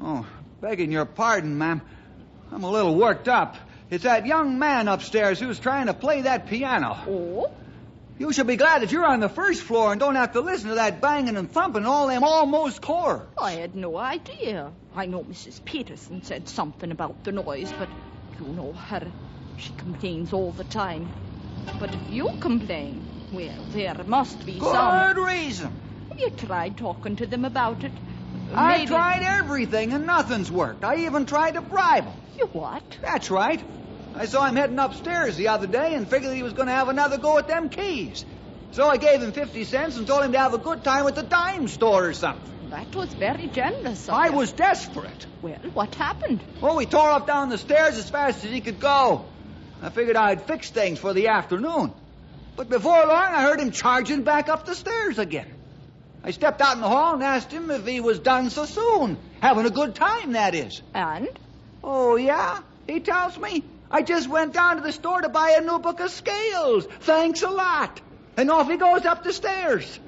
Oh, 0.00 0.26
begging 0.60 0.92
your 0.92 1.04
pardon, 1.06 1.58
ma'am. 1.58 1.82
I'm 2.52 2.62
a 2.62 2.70
little 2.70 2.94
worked 2.94 3.28
up. 3.28 3.56
It's 3.90 4.04
that 4.04 4.26
young 4.26 4.58
man 4.58 4.88
upstairs 4.88 5.40
who's 5.40 5.58
trying 5.58 5.86
to 5.86 5.94
play 5.94 6.22
that 6.22 6.46
piano. 6.46 6.96
Oh? 7.08 7.50
You 8.18 8.32
should 8.32 8.46
be 8.46 8.56
glad 8.56 8.80
that 8.82 8.92
you're 8.92 9.04
on 9.04 9.20
the 9.20 9.28
first 9.28 9.62
floor 9.62 9.92
and 9.92 10.00
don't 10.00 10.14
have 10.14 10.32
to 10.32 10.40
listen 10.40 10.70
to 10.70 10.76
that 10.76 11.02
banging 11.02 11.36
and 11.36 11.50
thumping 11.50 11.84
all 11.84 12.06
them 12.06 12.24
almost 12.24 12.80
chords. 12.80 13.24
I 13.40 13.52
had 13.52 13.74
no 13.76 13.96
idea. 13.96 14.72
I 14.94 15.04
know 15.04 15.22
Mrs. 15.22 15.62
Peterson 15.62 16.22
said 16.22 16.48
something 16.48 16.90
about 16.90 17.24
the 17.24 17.32
noise, 17.32 17.70
but 17.78 17.90
you 18.40 18.46
know 18.46 18.72
her. 18.72 19.12
She 19.58 19.72
complains 19.74 20.32
all 20.32 20.52
the 20.52 20.64
time. 20.64 21.10
But 21.78 21.94
if 21.94 22.10
you 22.10 22.30
complain, 22.40 23.28
well, 23.32 23.64
there 23.72 24.02
must 24.06 24.46
be 24.46 24.60
some. 24.60 25.14
Good 25.14 25.22
reason. 25.22 25.78
Have 26.08 26.18
you 26.20 26.30
tried 26.30 26.78
talking 26.78 27.16
to 27.16 27.26
them 27.26 27.44
about 27.44 27.84
it? 27.84 27.92
I 28.54 28.78
Maybe- 28.78 28.86
tried 28.88 29.22
everything 29.24 29.92
and 29.92 30.06
nothing's 30.06 30.50
worked. 30.50 30.84
I 30.84 31.04
even 31.06 31.26
tried 31.26 31.52
to 31.52 31.60
bribe 31.60 32.04
them. 32.04 32.14
You 32.38 32.46
what? 32.52 32.82
That's 33.02 33.30
right. 33.30 33.62
I 34.18 34.26
saw 34.26 34.46
him 34.46 34.56
heading 34.56 34.78
upstairs 34.78 35.36
the 35.36 35.48
other 35.48 35.66
day 35.66 35.94
and 35.94 36.08
figured 36.08 36.34
he 36.34 36.42
was 36.42 36.54
going 36.54 36.68
to 36.68 36.74
have 36.74 36.88
another 36.88 37.18
go 37.18 37.38
at 37.38 37.48
them 37.48 37.68
keys. 37.68 38.24
So 38.70 38.88
I 38.88 38.96
gave 38.96 39.22
him 39.22 39.32
50 39.32 39.64
cents 39.64 39.96
and 39.96 40.06
told 40.06 40.24
him 40.24 40.32
to 40.32 40.38
have 40.38 40.54
a 40.54 40.58
good 40.58 40.82
time 40.82 41.06
at 41.06 41.14
the 41.14 41.22
dime 41.22 41.68
store 41.68 42.06
or 42.06 42.12
something. 42.12 42.52
That 42.70 42.94
was 42.94 43.12
very 43.14 43.48
generous 43.48 44.08
of 44.08 44.14
I 44.14 44.28
you. 44.28 44.32
was 44.32 44.52
desperate. 44.52 45.26
Well, 45.42 45.58
what 45.74 45.94
happened? 45.94 46.42
Well, 46.60 46.76
we 46.76 46.86
tore 46.86 47.10
up 47.10 47.26
down 47.26 47.48
the 47.48 47.58
stairs 47.58 47.96
as 47.96 48.10
fast 48.10 48.44
as 48.44 48.50
he 48.50 48.60
could 48.60 48.80
go. 48.80 49.26
I 49.82 49.90
figured 49.90 50.16
I'd 50.16 50.42
fix 50.42 50.70
things 50.70 50.98
for 50.98 51.12
the 51.12 51.28
afternoon. 51.28 51.92
But 52.56 52.70
before 52.70 52.98
long, 53.06 53.10
I 53.10 53.42
heard 53.42 53.60
him 53.60 53.70
charging 53.70 54.22
back 54.22 54.48
up 54.48 54.64
the 54.64 54.74
stairs 54.74 55.18
again. 55.18 55.46
I 56.24 56.30
stepped 56.30 56.60
out 56.60 56.74
in 56.74 56.80
the 56.80 56.88
hall 56.88 57.14
and 57.14 57.22
asked 57.22 57.52
him 57.52 57.70
if 57.70 57.86
he 57.86 58.00
was 58.00 58.18
done 58.18 58.50
so 58.50 58.64
soon. 58.64 59.18
Having 59.40 59.66
a 59.66 59.70
good 59.70 59.94
time, 59.94 60.32
that 60.32 60.54
is. 60.54 60.80
And? 60.94 61.28
Oh, 61.84 62.16
yeah? 62.16 62.58
He 62.88 63.00
tells 63.00 63.38
me. 63.38 63.62
I 63.90 64.02
just 64.02 64.28
went 64.28 64.52
down 64.54 64.76
to 64.76 64.82
the 64.82 64.92
store 64.92 65.20
to 65.20 65.28
buy 65.28 65.56
a 65.58 65.60
new 65.60 65.78
book 65.78 66.00
of 66.00 66.10
scales. 66.10 66.86
Thanks 67.00 67.42
a 67.42 67.50
lot. 67.50 68.00
And 68.36 68.50
off 68.50 68.68
he 68.68 68.76
goes 68.76 69.04
up 69.04 69.22
the 69.22 69.32
stairs. 69.32 69.98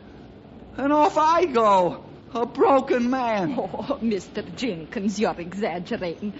And 0.76 0.92
off 0.92 1.16
I 1.16 1.46
go. 1.46 2.04
A 2.34 2.44
broken 2.46 3.10
man. 3.10 3.54
Oh, 3.58 3.98
Mr. 4.02 4.44
Jenkins, 4.54 5.18
you're 5.18 5.40
exaggerating. 5.40 6.34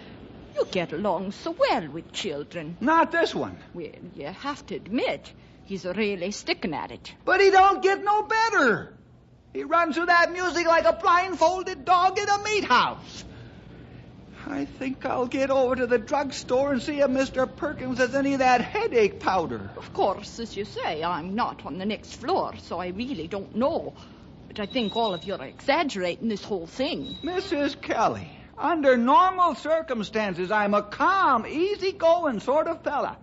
You 0.54 0.66
get 0.70 0.92
along 0.92 1.32
so 1.32 1.56
well 1.58 1.88
with 1.88 2.12
children. 2.12 2.76
Not 2.80 3.12
this 3.12 3.34
one. 3.34 3.56
Well, 3.72 3.86
you 4.14 4.26
have 4.26 4.66
to 4.66 4.74
admit, 4.74 5.32
he's 5.64 5.84
really 5.84 6.30
sticking 6.32 6.74
at 6.74 6.90
it. 6.90 7.14
But 7.24 7.40
he 7.40 7.50
don't 7.50 7.82
get 7.82 8.02
no 8.02 8.22
better. 8.22 8.92
He 9.54 9.64
runs 9.64 9.96
through 9.96 10.06
that 10.06 10.32
music 10.32 10.66
like 10.66 10.84
a 10.84 10.92
blindfolded 10.92 11.84
dog 11.84 12.18
in 12.18 12.28
a 12.28 12.42
meat 12.42 12.64
house. 12.64 13.24
I 14.50 14.64
think 14.64 15.04
I'll 15.04 15.26
get 15.26 15.50
over 15.50 15.76
to 15.76 15.86
the 15.86 15.98
drugstore 15.98 16.72
and 16.72 16.80
see 16.80 17.00
if 17.00 17.10
Mr. 17.10 17.46
Perkins 17.54 17.98
has 17.98 18.14
any 18.14 18.32
of 18.32 18.38
that 18.38 18.62
headache 18.62 19.20
powder. 19.20 19.70
Of 19.76 19.92
course, 19.92 20.38
as 20.40 20.56
you 20.56 20.64
say, 20.64 21.04
I'm 21.04 21.34
not 21.34 21.66
on 21.66 21.76
the 21.76 21.84
next 21.84 22.14
floor, 22.14 22.54
so 22.56 22.80
I 22.80 22.88
really 22.88 23.28
don't 23.28 23.54
know. 23.54 23.92
But 24.46 24.58
I 24.60 24.66
think 24.66 24.96
all 24.96 25.12
of 25.12 25.24
you 25.24 25.34
are 25.34 25.44
exaggerating 25.44 26.28
this 26.28 26.42
whole 26.42 26.66
thing. 26.66 27.18
Mrs. 27.22 27.78
Kelly, 27.80 28.30
under 28.56 28.96
normal 28.96 29.54
circumstances, 29.54 30.50
I'm 30.50 30.72
a 30.72 30.82
calm, 30.82 31.46
easygoing 31.46 32.40
sort 32.40 32.68
of 32.68 32.82
fella. 32.82 33.18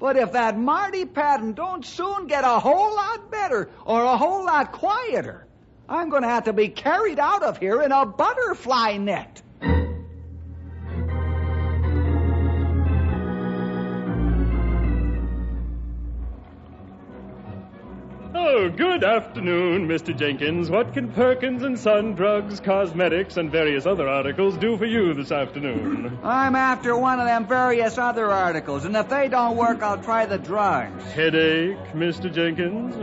But 0.00 0.16
if 0.16 0.32
that 0.32 0.58
Marty 0.58 1.04
Patton 1.04 1.52
don't 1.52 1.84
soon 1.84 2.26
get 2.26 2.42
a 2.42 2.58
whole 2.58 2.96
lot 2.96 3.30
better 3.30 3.70
or 3.84 4.02
a 4.02 4.16
whole 4.16 4.44
lot 4.44 4.72
quieter, 4.72 5.46
I'm 5.88 6.10
going 6.10 6.22
to 6.22 6.28
have 6.28 6.44
to 6.44 6.52
be 6.52 6.68
carried 6.68 7.20
out 7.20 7.44
of 7.44 7.58
here 7.58 7.80
in 7.80 7.92
a 7.92 8.04
butterfly 8.04 8.96
net. 8.96 9.40
Good 18.78 19.02
afternoon, 19.02 19.88
Mr. 19.88 20.16
Jenkins. 20.16 20.70
What 20.70 20.94
can 20.94 21.10
Perkins 21.10 21.64
and 21.64 21.76
Son 21.76 22.14
drugs, 22.14 22.60
cosmetics, 22.60 23.36
and 23.36 23.50
various 23.50 23.86
other 23.86 24.08
articles 24.08 24.56
do 24.56 24.76
for 24.76 24.84
you 24.84 25.14
this 25.14 25.32
afternoon? 25.32 26.16
I'm 26.22 26.54
after 26.54 26.96
one 26.96 27.18
of 27.18 27.26
them 27.26 27.48
various 27.48 27.98
other 27.98 28.30
articles, 28.30 28.84
and 28.84 28.94
if 28.94 29.08
they 29.08 29.26
don't 29.26 29.56
work, 29.56 29.82
I'll 29.82 30.00
try 30.00 30.26
the 30.26 30.38
drugs. 30.38 31.02
Headache, 31.10 31.76
Mr. 31.92 32.32
Jenkins? 32.32 32.94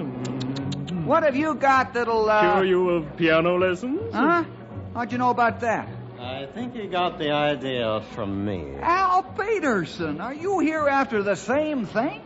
What 1.05 1.23
have 1.23 1.35
you 1.35 1.53
got 1.55 1.93
that'll, 1.93 2.29
uh... 2.29 2.53
Cure 2.53 2.63
you 2.63 2.89
of 2.91 3.17
piano 3.17 3.57
lessons? 3.57 4.13
Huh? 4.13 4.45
How'd 4.93 5.11
you 5.11 5.17
know 5.17 5.29
about 5.29 5.59
that? 5.59 5.89
I 6.17 6.45
think 6.45 6.73
you 6.75 6.88
got 6.88 7.19
the 7.19 7.31
idea 7.31 8.01
from 8.11 8.45
me. 8.45 8.77
Al 8.81 9.23
Peterson, 9.23 10.21
are 10.21 10.33
you 10.33 10.59
here 10.59 10.88
after 10.88 11.21
the 11.21 11.35
same 11.35 11.85
thing? 11.85 12.21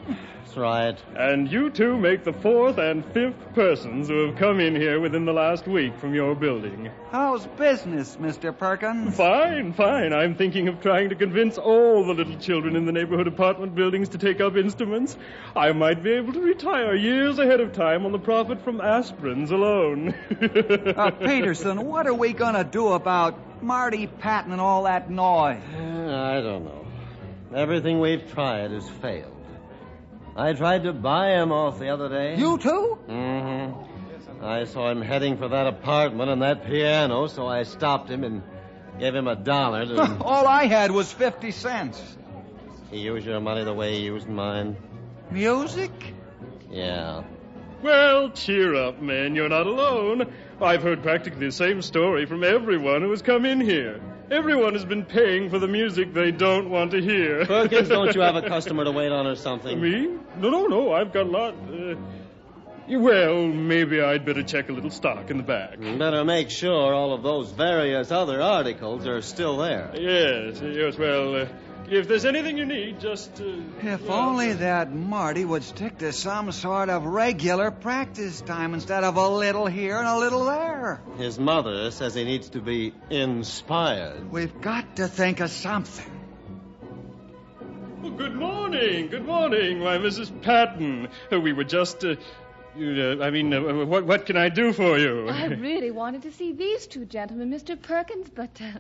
That's 0.60 1.06
right. 1.16 1.18
And 1.18 1.50
you 1.50 1.70
two 1.70 1.98
make 1.98 2.26
the 2.26 2.34
fourth 2.34 2.78
and 2.78 3.06
fifth 3.14 3.54
persons 3.54 4.10
who 4.10 4.28
have 4.28 4.36
come 4.36 4.60
in 4.60 4.76
here 4.76 5.00
within 5.00 5.24
the 5.24 5.32
last 5.32 5.68
week 5.68 5.98
from 5.98 6.14
your 6.14 6.36
building. 6.36 6.90
How's 7.12 7.46
business, 7.48 8.18
Mr. 8.18 8.56
Perkins? 8.56 9.16
Fine, 9.16 9.74
fine. 9.74 10.12
I'm 10.12 10.36
thinking 10.36 10.68
of 10.68 10.82
trying 10.82 11.10
to 11.10 11.16
convince 11.16 11.58
all 11.58 12.06
the 12.06 12.14
little 12.14 12.36
children 12.38 12.76
in 12.76 12.86
the 12.86 12.92
neighborhood 12.92 13.28
apartment 13.28 13.74
buildings 13.74 14.10
to 14.10 14.18
take 14.18 14.42
up 14.42 14.58
instruments. 14.58 15.18
I 15.56 15.72
might 15.72 16.04
be 16.04 16.12
able 16.12 16.34
to 16.34 16.42
retire 16.42 16.94
years 16.94 17.40
ahead 17.40 17.62
of 17.62 17.72
time 17.72 18.06
on 18.06 18.12
the 18.12 18.20
profit 18.20 18.62
from 18.62 18.80
aspirins 18.80 19.52
alone. 19.52 20.14
Uh, 20.96 21.12
Peterson, 21.26 21.86
what 21.86 22.06
are 22.06 22.14
we 22.14 22.34
going 22.34 22.56
to 22.56 22.66
do 22.66 22.90
about 22.90 23.64
Marty 23.64 24.08
Patton 24.08 24.52
and 24.52 24.60
all 24.60 24.84
that 24.84 25.10
noise? 25.10 25.62
Uh, 25.74 26.16
I 26.16 26.42
don't 26.42 26.66
know. 26.66 26.86
Everything 27.56 28.00
we've 28.00 28.30
tried 28.34 28.72
has 28.72 28.88
failed. 28.90 29.39
I 30.36 30.54
tried 30.54 30.84
to 30.84 30.94
buy 30.94 31.32
him 31.32 31.52
off 31.52 31.80
the 31.80 31.90
other 31.90 32.10
day. 32.10 32.38
You 32.38 32.58
too? 32.58 32.98
Mm-hmm. 33.10 34.44
I 34.46 34.64
saw 34.66 34.90
him 34.90 35.02
heading 35.02 35.38
for 35.38 35.50
that 35.50 35.68
apartment 35.68 36.30
and 36.30 36.42
that 36.42 36.66
piano, 36.66 37.28
so 37.28 37.46
I 37.48 37.64
stopped 37.64 38.10
him 38.10 38.24
and 38.24 38.42
gave 39.00 39.14
him 39.14 39.28
a 39.28 39.36
dollar 39.36 39.86
to 39.86 40.18
all 40.22 40.48
I 40.48 40.66
had 40.66 40.92
was 40.92 41.12
50 41.12 41.52
cents. 41.52 42.02
he 42.90 43.00
used 43.00 43.26
your 43.26 43.40
money 43.42 43.64
the 43.64 43.74
way 43.74 43.96
he 43.96 44.06
used 44.06 44.28
mine. 44.30 44.78
Music? 45.32 45.92
Yeah. 46.72 47.24
well, 47.82 48.30
cheer 48.30 48.76
up, 48.76 49.02
man. 49.02 49.36
You're 49.36 49.50
not 49.50 49.68
alone. 49.68 50.32
I've 50.62 50.84
heard 50.84 51.04
practically 51.04 51.48
the 51.48 51.52
same 51.52 51.82
story 51.82 52.26
from 52.26 52.44
everyone 52.44 53.02
who 53.02 53.10
has 53.12 53.22
come 53.22 53.46
in 53.46 53.60
here. 53.60 54.00
Everyone 54.32 54.74
has 54.74 54.86
been 54.86 55.06
paying 55.06 55.50
for 55.50 55.58
the 55.58 55.68
music 55.68 56.14
they 56.14 56.32
don't 56.32 56.70
want 56.70 56.92
to 56.92 57.02
hear. 57.02 57.46
Perkins, 57.46 57.90
don't 57.90 58.14
you 58.14 58.22
have 58.22 58.36
a 58.36 58.48
customer 58.48 58.84
to 58.84 58.92
wait 58.92 59.12
on 59.12 59.26
or 59.26 59.36
something? 59.36 59.82
Me? 59.82 60.08
No, 60.38 60.50
no, 60.50 60.68
no. 60.68 60.94
I've 60.94 61.12
got 61.12 61.26
a 61.26 61.30
lot. 61.30 61.56
Uh, 61.56 61.96
well, 62.90 63.48
maybe 63.48 64.02
I'd 64.02 64.26
better 64.26 64.44
check 64.44 64.70
a 64.70 64.72
little 64.72 64.92
stock 64.92 65.32
in 65.32 65.38
the 65.38 65.44
back. 65.44 65.80
Better 65.80 66.24
make 66.24 66.50
sure 66.50 66.94
all 66.94 67.14
of 67.14 67.24
those 67.24 67.52
various 67.52 68.12
other 68.12 68.42
articles 68.42 69.08
are 69.08 69.22
still 69.22 69.58
there. 69.58 69.92
Yes, 69.96 70.60
yes. 70.62 70.98
Well, 70.98 71.36
uh, 71.36 71.48
if 71.92 72.08
there's 72.08 72.26
anything 72.26 72.58
you 72.58 72.66
need, 72.66 73.00
just. 73.00 73.42
Uh, 73.42 73.62
If 73.82 74.08
well, 74.08 74.30
only 74.30 74.54
that 74.54 74.94
Marty 74.94 75.44
would 75.46 75.64
stick 75.64 75.98
to 76.00 76.12
some 76.14 76.52
sort 76.52 76.90
of 76.90 77.06
regular 77.06 77.72
practice 77.72 78.42
time 78.42 78.74
instead 78.74 79.04
of 79.04 79.16
a 79.16 79.28
little 79.28 79.66
here 79.66 79.98
and 79.98 80.08
a 80.08 80.18
little 80.18 80.46
there. 80.46 81.02
His 81.18 81.40
mother 81.40 81.92
says 81.92 82.14
he 82.14 82.24
needs 82.24 82.50
to 82.52 82.62
be 82.62 82.94
inspired. 83.10 84.32
We've 84.32 84.62
got 84.62 84.98
to 84.98 85.08
think 85.08 85.40
of 85.40 85.50
something. 85.50 86.06
Well, 88.02 88.12
good 88.12 88.36
morning, 88.36 89.08
good 89.08 89.26
morning, 89.26 89.82
why, 89.82 89.98
Mrs. 89.98 90.42
Patton. 90.42 91.10
We 91.32 91.54
were 91.54 91.64
just. 91.64 92.06
Uh, 92.06 92.16
you, 92.76 93.18
uh, 93.20 93.26
I 93.26 93.32
mean, 93.32 93.52
uh, 93.54 93.86
what 93.86 94.06
what 94.06 94.26
can 94.26 94.38
I 94.38 94.50
do 94.50 94.74
for 94.74 94.98
you? 94.98 95.28
I 95.28 95.48
really 95.48 95.92
wanted 95.92 96.22
to 96.22 96.32
see 96.32 96.54
these 96.54 96.88
two 96.88 97.06
gentlemen, 97.06 97.52
Mr. 97.52 97.82
Perkins, 97.82 98.30
but 98.30 98.62
uh, 98.62 98.80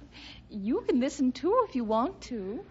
you 0.49 0.81
can 0.87 0.99
listen 0.99 1.31
too 1.31 1.65
if 1.67 1.75
you 1.75 1.83
want 1.83 2.21
to. 2.29 2.63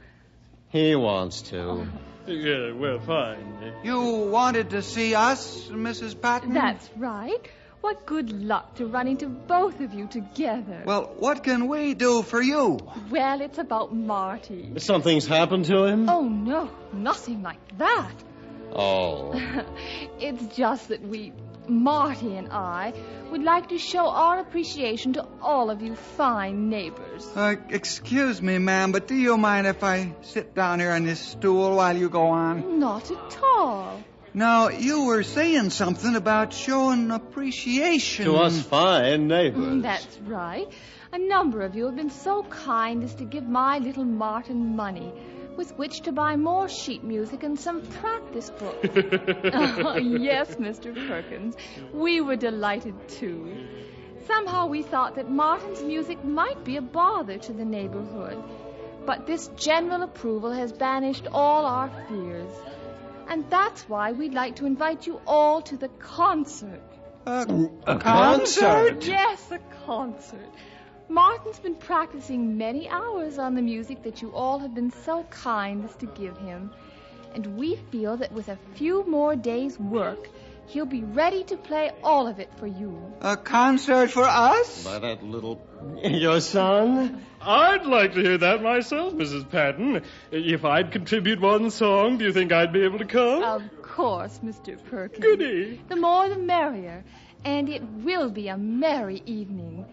He 0.71 0.95
wants 0.95 1.43
to. 1.43 1.87
yeah, 2.27 2.73
well, 2.73 2.99
fine. 3.01 3.75
You 3.83 4.01
wanted 4.31 4.71
to 4.71 4.83
see 4.83 5.15
us, 5.15 5.69
Mrs. 5.69 6.21
Patton? 6.21 6.53
That's 6.53 6.89
right. 6.97 7.41
What 7.81 8.07
good 8.07 8.33
luck 8.33 8.75
to 8.77 8.87
run 8.87 9.07
into 9.07 9.29
both 9.29 9.81
of 9.81 9.95
you 9.95 10.09
together. 10.09 10.83
Well, 10.85 11.15
what 11.19 11.45
can 11.45 11.69
we 11.69 11.95
do 11.95 12.23
for 12.23 12.43
you? 12.43 12.79
Well, 13.09 13.41
it's 13.41 13.59
about 13.59 13.95
Marty. 13.95 14.73
Something's 14.79 15.27
happened 15.27 15.67
to 15.67 15.85
him? 15.85 16.09
Oh, 16.09 16.29
no, 16.29 16.71
nothing 16.93 17.43
like 17.43 17.79
that. 17.79 18.13
Oh. 18.75 19.33
it's 20.21 20.57
just 20.57 20.89
that 20.89 21.03
we, 21.03 21.33
Marty 21.69 22.37
and 22.37 22.49
I, 22.51 22.93
would 23.31 23.43
like 23.43 23.69
to 23.69 23.79
show 23.79 24.09
our 24.09 24.41
appreciation 24.41 25.13
to 25.15 25.27
all 25.43 25.71
of 25.71 25.83
you 25.83 25.95
fine 25.95 26.69
neighbors. 26.71 27.27
Uh, 27.35 27.57
excuse 27.69 28.41
me, 28.41 28.59
ma'am, 28.59 28.93
but 28.93 29.07
do 29.07 29.15
you 29.15 29.37
mind 29.37 29.67
if 29.67 29.85
I 29.85 30.15
sit 30.23 30.55
down 30.55 30.81
here 30.81 30.93
on 30.93 31.05
this 31.05 31.21
stool 31.21 31.77
while 31.77 31.97
you 31.97 32.09
go 32.09 32.29
on? 32.29 32.81
Not 32.81 33.11
at 33.11 33.39
all. 33.43 34.03
Now, 34.35 34.69
you 34.69 35.05
were 35.05 35.23
saying 35.23 35.71
something 35.71 36.15
about 36.15 36.53
showing 36.53 37.11
appreciation. 37.11 38.27
To 38.27 38.37
us 38.37 38.61
fine 38.63 39.29
neighbors. 39.29 39.83
That's 39.83 40.19
right. 40.21 40.69
A 41.13 41.19
number 41.19 41.63
of 41.63 41.75
you 41.75 41.87
have 41.87 41.97
been 41.97 42.11
so 42.11 42.43
kind 42.45 43.03
as 43.03 43.15
to 43.17 43.25
give 43.25 43.45
my 43.45 43.79
little 43.79 44.05
Martin 44.05 44.77
money 44.77 45.13
with 45.59 45.77
which 45.77 46.03
to 46.03 46.13
buy 46.13 46.37
more 46.37 46.69
sheet 46.69 47.03
music 47.03 47.43
and 47.43 47.59
some 47.59 47.83
practice 47.83 48.49
books. 48.49 48.89
oh, 49.53 49.97
yes, 49.97 50.55
Mr. 50.55 50.95
Perkins. 51.09 51.57
We 51.93 52.21
were 52.21 52.37
delighted 52.37 52.95
too. 53.09 53.67
Somehow 54.29 54.69
we 54.69 54.83
thought 54.83 55.17
that 55.17 55.29
Martin's 55.29 55.83
music 55.83 56.25
might 56.25 56.65
be 56.65 56.77
a 56.77 56.81
bother 56.81 57.39
to 57.39 57.53
the 57.53 57.65
neighborhood. 57.65 58.41
But 59.05 59.27
this 59.27 59.49
general 59.57 60.03
approval 60.03 60.53
has 60.53 60.73
banished 60.73 61.27
all 61.33 61.67
our 61.67 61.91
fears. 62.09 62.53
And 63.29 63.45
that's 63.51 63.89
why 63.89 64.13
we'd 64.13 64.35
like 64.35 64.57
to 64.57 64.67
invite 64.67 65.07
you 65.09 65.21
all 65.27 65.61
to 65.63 65.77
the 65.77 65.89
concert. 65.89 66.81
A, 67.27 67.69
a 67.87 67.99
concert? 67.99 69.05
Yes, 69.05 69.51
a 69.51 69.59
concert. 69.87 70.51
Martin's 71.09 71.59
been 71.59 71.75
practicing 71.75 72.59
many 72.59 72.89
hours 72.89 73.39
on 73.39 73.55
the 73.55 73.63
music 73.63 74.03
that 74.03 74.21
you 74.21 74.31
all 74.35 74.59
have 74.59 74.75
been 74.75 74.91
so 74.91 75.25
kind 75.25 75.85
as 75.85 75.95
to 75.97 76.07
give 76.07 76.37
him. 76.37 76.71
And 77.35 77.57
we 77.57 77.77
feel 77.91 78.19
that 78.19 78.33
with 78.33 78.49
a 78.49 78.59
few 78.75 79.07
more 79.09 79.35
days' 79.35 79.79
work, 79.79 80.29
he'll 80.67 80.85
be 80.85 81.03
ready 81.03 81.45
to 81.45 81.57
play 81.57 81.91
all 82.03 82.27
of 82.27 82.41
it 82.41 82.53
for 82.59 82.67
you. 82.67 83.01
A 83.23 83.37
concert 83.37 84.11
for 84.11 84.25
us? 84.25 84.85
By 84.85 84.99
that 84.99 85.23
little. 85.23 85.67
Your 86.05 86.41
son? 86.41 87.25
I'd 87.41 87.87
like 87.87 88.13
to 88.15 88.21
hear 88.21 88.39
that 88.39 88.63
myself, 88.63 89.15
Mrs. 89.15 89.49
Patton. 89.49 90.03
If 90.31 90.65
I'd 90.65 90.93
contribute 90.93 91.41
one 91.41 91.71
song, 91.71 92.19
do 92.19 92.27
you 92.27 92.33
think 92.33 92.53
I'd 92.53 92.73
be 92.73 92.85
able 92.85 92.99
to 92.99 93.07
come? 93.07 93.43
Of 93.43 93.63
course, 93.83 94.41
Mr. 94.45 94.83
Perkins. 94.91 95.25
Goody. 95.25 95.81
The 95.89 95.97
more 95.97 96.29
the 96.29 96.37
merrier. 96.39 97.05
And 97.45 97.69
it 97.69 97.83
will 97.83 98.31
be 98.31 98.49
a 98.49 98.59
merry 98.59 99.23
evening. 99.25 99.87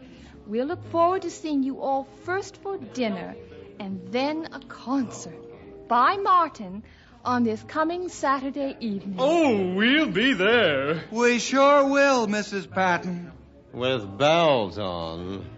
We'll 0.48 0.68
look 0.68 0.84
forward 0.92 1.24
to 1.24 1.32
seeing 1.32 1.64
you 1.64 1.82
all 1.82 2.08
first 2.24 2.58
for 2.58 2.78
dinner 2.78 3.36
and 3.80 4.00
then 4.12 4.48
a 4.52 4.60
concert 4.60 5.88
by 5.88 6.18
Martin 6.18 6.84
on 7.24 7.44
this 7.44 7.64
coming 7.64 8.10
Saturday 8.10 8.78
evening. 8.80 9.16
Oh, 9.18 9.74
we'll 9.74 10.12
be 10.12 10.34
there. 10.34 11.04
We 11.12 11.40
sure 11.40 11.90
will, 11.90 12.28
Mrs. 12.28 12.70
Patton. 12.70 13.32
With 13.74 14.18
bells 14.20 14.78
on. 14.78 15.50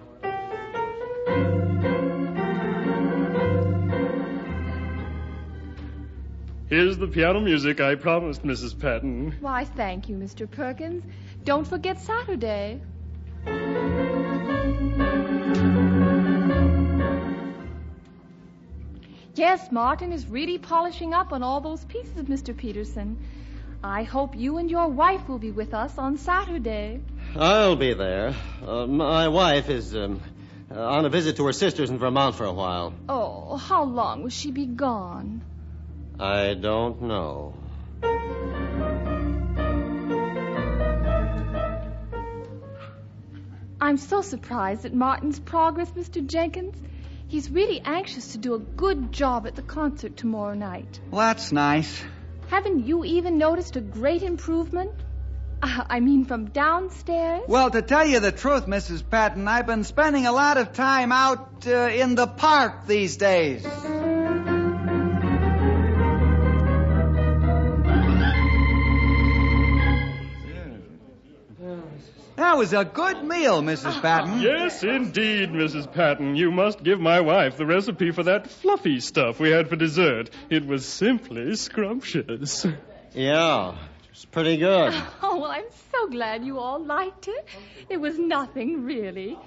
Here's 6.70 6.98
the 6.98 7.08
piano 7.08 7.42
music 7.42 7.82
I 7.82 7.96
promised, 7.96 8.44
Mrs. 8.44 8.78
Patton. 8.80 9.36
Why, 9.42 9.66
thank 9.66 10.08
you, 10.10 10.16
Mr. 10.16 10.50
Perkins. 10.50 11.04
Don't 11.44 11.68
forget 11.68 12.00
Saturday. 12.00 12.82
Yes, 19.38 19.72
Martin 19.72 20.14
is 20.14 20.26
really 20.28 20.58
polishing 20.58 21.14
up 21.14 21.32
on 21.32 21.44
all 21.44 21.62
those 21.62 21.86
pieces, 21.86 22.26
Mr. 22.26 22.58
Peterson. 22.58 23.18
I 23.84 24.02
hope 24.04 24.36
you 24.36 24.58
and 24.58 24.70
your 24.70 24.88
wife 24.88 25.30
will 25.30 25.38
be 25.38 25.52
with 25.52 25.74
us 25.76 25.98
on 26.00 26.18
Saturday. 26.18 27.02
I'll 27.36 27.76
be 27.76 27.94
there. 27.94 28.34
Uh, 28.66 28.88
my 28.88 29.28
wife 29.28 29.70
is 29.70 29.96
um, 29.96 30.22
uh, 30.72 30.82
on 30.82 31.06
a 31.06 31.10
visit 31.10 31.38
to 31.38 31.46
her 31.46 31.54
sisters 31.54 31.92
in 31.92 32.00
Vermont 32.00 32.36
for 32.36 32.46
a 32.46 32.52
while. 32.52 32.94
Oh, 33.08 33.58
how 33.58 33.84
long 33.84 34.24
will 34.24 34.30
she 34.30 34.52
be 34.52 34.66
gone? 34.66 35.42
I 36.20 36.56
don't 36.56 37.04
know. 37.04 37.54
I'm 43.80 43.98
so 43.98 44.22
surprised 44.22 44.86
at 44.86 44.94
Martin's 44.94 45.40
progress, 45.40 45.92
Mr. 45.92 46.26
Jenkins. 46.26 46.76
He's 47.28 47.52
really 47.52 47.82
anxious 47.84 48.32
to 48.32 48.38
do 48.38 48.56
a 48.56 48.60
good 48.60 49.12
job 49.12 49.46
at 49.46 49.56
the 49.56 49.62
concert 49.62 50.18
tomorrow 50.18 50.54
night. 50.54 51.00
Well, 51.12 51.28
that's 51.28 51.52
nice. 51.52 52.04
Haven't 52.48 52.88
you 52.88 53.04
even 53.04 53.38
noticed 53.38 53.76
a 53.76 53.82
great 53.82 54.24
improvement? 54.24 54.92
Uh, 55.62 55.84
I 55.90 56.00
mean, 56.00 56.26
from 56.26 56.46
downstairs? 56.46 57.44
Well, 57.48 57.70
to 57.70 57.82
tell 57.82 58.08
you 58.08 58.20
the 58.20 58.32
truth, 58.32 58.66
Mrs. 58.66 59.08
Patton, 59.08 59.48
I've 59.48 59.68
been 59.68 59.84
spending 59.84 60.26
a 60.26 60.32
lot 60.32 60.58
of 60.58 60.74
time 60.74 61.12
out 61.12 61.68
uh, 61.68 61.90
in 61.90 62.16
the 62.16 62.28
park 62.28 62.88
these 62.88 63.18
days. 63.18 63.66
That 72.48 72.58
was 72.58 72.72
a 72.72 72.86
good 72.86 73.26
meal, 73.26 73.62
Mrs. 73.62 74.02
Patton. 74.02 74.40
Yes, 74.40 74.82
indeed, 74.82 75.50
Mrs. 75.50 75.92
Patton. 75.92 76.38
You 76.38 76.50
must 76.50 76.82
give 76.82 76.98
my 76.98 77.20
wife 77.20 77.58
the 77.58 77.66
recipe 77.66 78.12
for 78.12 78.24
that 78.24 78.50
fluffy 78.50 79.02
stuff 79.02 79.38
we 79.38 79.50
had 79.50 79.68
for 79.68 79.76
dessert. 79.76 80.30
It 80.50 80.66
was 80.66 80.86
simply 80.86 81.54
scrumptious. 81.56 82.66
Yeah, 83.14 83.76
it's 84.12 84.24
pretty 84.24 84.56
good. 84.56 84.94
Oh, 85.22 85.42
well, 85.42 85.52
I'm 85.52 85.66
so 85.92 86.08
glad 86.08 86.46
you 86.46 86.58
all 86.58 86.82
liked 86.82 87.28
it. 87.28 87.46
It 87.90 87.98
was 87.98 88.18
nothing, 88.18 88.86
really. 88.86 89.38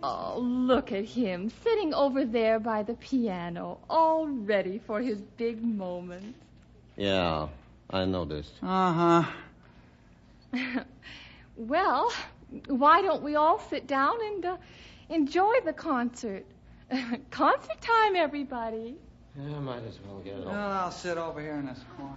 Oh, 0.00 0.38
look 0.38 0.92
at 0.92 1.06
him, 1.06 1.50
sitting 1.64 1.92
over 1.92 2.24
there 2.24 2.60
by 2.60 2.84
the 2.84 2.94
piano, 2.94 3.78
all 3.90 4.28
ready 4.28 4.80
for 4.86 5.00
his 5.00 5.20
big 5.20 5.60
moment. 5.64 6.36
Yeah, 6.96 7.48
I 7.90 8.04
noticed. 8.04 8.52
Uh 8.62 9.24
huh. 10.54 10.80
Well, 11.60 12.10
why 12.68 13.02
don't 13.02 13.22
we 13.22 13.36
all 13.36 13.58
sit 13.58 13.86
down 13.86 14.14
and 14.24 14.46
uh, 14.46 14.56
enjoy 15.10 15.60
the 15.62 15.74
concert? 15.74 16.46
concert 17.30 17.80
time, 17.82 18.16
everybody. 18.16 18.96
Yeah, 19.38 19.58
might 19.58 19.84
as 19.86 19.98
well 20.06 20.20
get 20.20 20.38
it 20.38 20.46
Well, 20.46 20.54
I'll 20.54 20.90
sit 20.90 21.18
over 21.18 21.38
here 21.38 21.56
in 21.56 21.66
this 21.66 21.84
corner. 21.98 22.16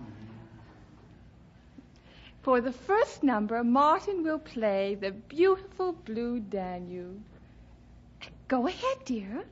For 2.41 2.61
the 2.61 2.71
first 2.71 3.21
number, 3.21 3.61
Martin 3.65 4.23
will 4.23 4.39
play 4.39 4.95
the 4.95 5.11
beautiful 5.11 5.91
Blue 5.91 6.39
Danube. 6.39 7.21
Go 8.47 8.67
ahead, 8.67 8.97
dear. 9.03 9.43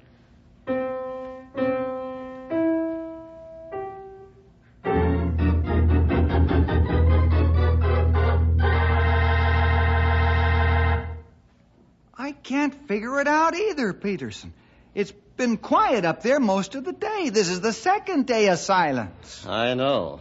Can't 12.52 12.88
figure 12.88 13.22
it 13.22 13.28
out 13.28 13.56
either, 13.56 13.94
Peterson. 13.94 14.54
It's 14.94 15.14
been 15.38 15.56
quiet 15.56 16.04
up 16.04 16.22
there 16.22 16.40
most 16.40 16.76
of 16.76 16.84
the 16.84 16.92
day. 16.92 17.30
This 17.30 17.48
is 17.48 17.62
the 17.62 17.72
second 17.72 18.28
day 18.28 18.50
of 18.50 18.60
silence. 18.60 19.46
I 19.48 19.74
know. 19.74 20.20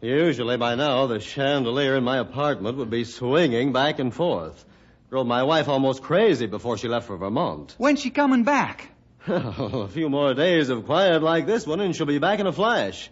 Usually 0.00 0.56
by 0.56 0.74
now, 0.74 1.06
the 1.06 1.20
chandelier 1.20 1.96
in 1.96 2.04
my 2.04 2.16
apartment 2.18 2.78
would 2.78 2.88
be 2.88 3.04
swinging 3.04 3.74
back 3.74 3.98
and 3.98 4.12
forth. 4.12 4.64
Drove 5.10 5.26
my 5.26 5.42
wife 5.42 5.68
almost 5.68 6.02
crazy 6.02 6.46
before 6.46 6.78
she 6.78 6.88
left 6.88 7.06
for 7.08 7.18
Vermont. 7.18 7.74
When's 7.76 8.00
she 8.00 8.10
coming 8.10 8.44
back? 8.44 8.88
a 9.26 9.88
few 9.88 10.08
more 10.08 10.32
days 10.32 10.70
of 10.70 10.86
quiet 10.86 11.22
like 11.22 11.44
this 11.44 11.66
one, 11.66 11.80
and 11.80 11.94
she'll 11.94 12.06
be 12.06 12.18
back 12.18 12.40
in 12.40 12.46
a 12.46 12.52
flash. 12.52 13.10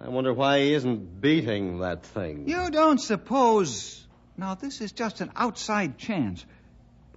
I 0.00 0.08
wonder 0.08 0.32
why 0.32 0.60
he 0.60 0.72
isn't 0.72 1.20
beating 1.20 1.80
that 1.80 2.04
thing. 2.04 2.48
You 2.48 2.70
don't 2.70 3.00
suppose. 3.00 4.06
Now, 4.38 4.54
this 4.54 4.80
is 4.80 4.92
just 4.92 5.20
an 5.20 5.32
outside 5.36 5.98
chance. 5.98 6.46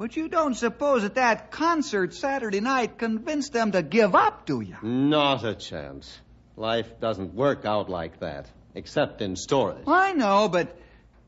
But 0.02 0.16
you 0.16 0.30
don't 0.30 0.56
suppose 0.56 1.04
that 1.04 1.14
that 1.14 1.52
concert 1.52 2.16
Saturday 2.16 2.60
night 2.60 2.98
convinced 2.98 3.54
them 3.54 3.74
to 3.74 3.84
give 3.84 4.16
up, 4.16 4.48
do 4.48 4.60
you? 4.60 4.76
Not 4.82 5.46
a 5.46 5.54
chance. 5.54 6.20
Life 6.58 7.00
doesn't 7.00 7.36
work 7.36 7.66
out 7.66 7.88
like 7.88 8.20
that, 8.22 8.48
except 8.74 9.22
in 9.22 9.36
stories. 9.36 9.84
I 9.86 10.14
know, 10.14 10.50
but. 10.50 10.76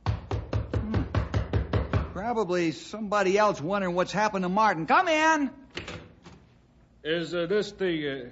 Hmm. 0.08 1.04
Probably 2.14 2.72
somebody 2.72 3.38
else 3.38 3.62
wondering 3.62 3.94
what's 3.94 4.12
happened 4.12 4.42
to 4.42 4.50
Martin. 4.50 4.88
Come 4.88 5.08
in. 5.08 5.52
Is 7.04 7.36
uh, 7.36 7.46
this 7.46 7.74
the. 7.74 8.32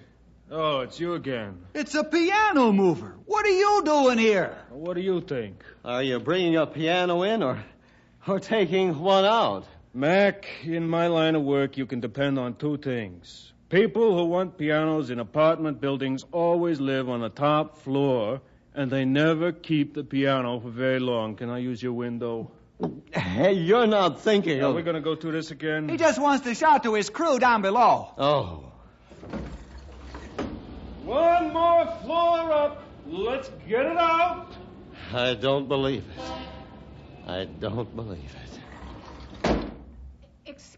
Uh... 0.50 0.56
Oh, 0.56 0.80
it's 0.80 1.00
you 1.00 1.14
again. 1.14 1.60
It's 1.76 1.94
a 1.94 2.04
piano 2.04 2.72
mover. 2.72 3.16
What 3.28 3.46
are 3.46 3.50
you 3.50 3.84
doing 3.86 4.18
here? 4.18 4.58
What 4.72 4.96
do 4.96 5.02
you 5.02 5.22
think? 5.22 5.64
Are 5.86 6.02
you 6.02 6.20
bringing 6.20 6.56
a 6.56 6.66
piano 6.66 7.22
in, 7.22 7.44
or 7.44 7.64
Or 8.28 8.40
taking 8.40 9.00
one 9.00 9.26
out. 9.26 9.66
Mac, 9.94 10.46
in 10.64 10.88
my 10.88 11.08
line 11.08 11.36
of 11.36 11.44
work, 11.44 11.76
you 11.76 11.86
can 11.86 12.00
depend 12.00 12.40
on 12.40 12.56
two 12.56 12.78
things. 12.78 13.52
People 13.68 14.18
who 14.18 14.26
want 14.26 14.58
pianos 14.58 15.10
in 15.10 15.20
apartment 15.20 15.82
buildings 15.82 16.24
always 16.32 16.80
live 16.80 17.10
on 17.10 17.20
the 17.20 17.30
top 17.30 17.78
floor, 17.80 18.40
and 18.74 18.90
they 18.90 19.04
never 19.04 19.52
keep 19.52 19.94
the 19.94 20.04
piano 20.06 20.62
for 20.62 20.70
very 20.70 21.00
long. 21.00 21.36
Can 21.36 21.50
I 21.50 21.58
use 21.58 21.84
your 21.84 21.92
window? 21.92 22.52
Hey, 23.12 23.52
you're 23.54 23.86
not 23.86 24.22
thinking 24.22 24.62
Are 24.62 24.70
of... 24.70 24.76
we 24.76 24.82
going 24.82 24.96
to 24.96 25.02
go 25.02 25.16
through 25.16 25.34
this 25.34 25.52
again? 25.52 25.90
He 25.90 25.98
just 25.98 26.20
wants 26.22 26.46
to 26.46 26.56
shout 26.56 26.84
to 26.84 26.94
his 26.94 27.10
crew 27.10 27.38
down 27.38 27.62
below. 27.62 28.14
Oh. 28.18 28.72
One 31.04 31.52
more 31.52 31.86
floor 32.02 32.52
up. 32.52 32.84
Let's 33.08 33.50
get 33.68 33.86
it 33.86 33.98
out. 33.98 34.54
I 35.14 35.34
don't 35.34 35.68
believe 35.68 36.06
it. 36.18 37.30
I 37.30 37.44
don't 37.44 37.94
believe 37.94 38.34
it. 38.44 38.60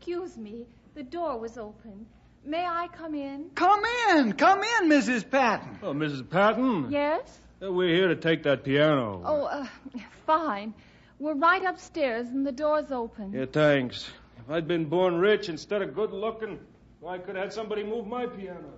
Excuse 0.06 0.38
me. 0.38 0.66
The 0.96 1.04
door 1.04 1.39
was 1.39 1.58
open. 1.58 2.06
May 2.44 2.66
I 2.66 2.89
come 2.92 3.16
in? 3.16 3.52
Come 3.56 3.82
in, 4.10 4.34
come 4.34 4.60
in, 4.62 4.89
Mrs. 4.89 5.30
Patton. 5.32 5.80
Oh, 5.82 5.94
Mrs. 5.94 6.30
Patton? 6.30 6.92
Yes? 6.92 7.39
Uh, 7.62 7.72
We're 7.72 7.96
here 7.96 8.10
to 8.10 8.18
take 8.18 8.44
that 8.44 8.66
piano. 8.66 9.22
Oh, 9.24 9.46
uh, 9.46 9.66
fine. 10.26 10.74
We're 11.20 11.36
right 11.36 11.63
upstairs 11.63 12.28
and 12.28 12.46
the 12.46 12.52
door's 12.52 12.92
open. 12.92 13.32
Yeah, 13.32 13.46
thanks. 13.46 14.12
If 14.39 14.50
I'd 14.52 14.68
been 14.68 14.89
born 14.89 15.16
rich 15.20 15.48
instead 15.48 15.82
of 15.82 15.96
good 15.96 16.12
looking, 16.12 16.60
well, 17.00 17.13
I 17.13 17.18
could 17.20 17.36
have 17.38 17.46
had 17.46 17.54
somebody 17.54 17.86
move 17.86 18.06
my 18.06 18.26
piano. 18.26 18.74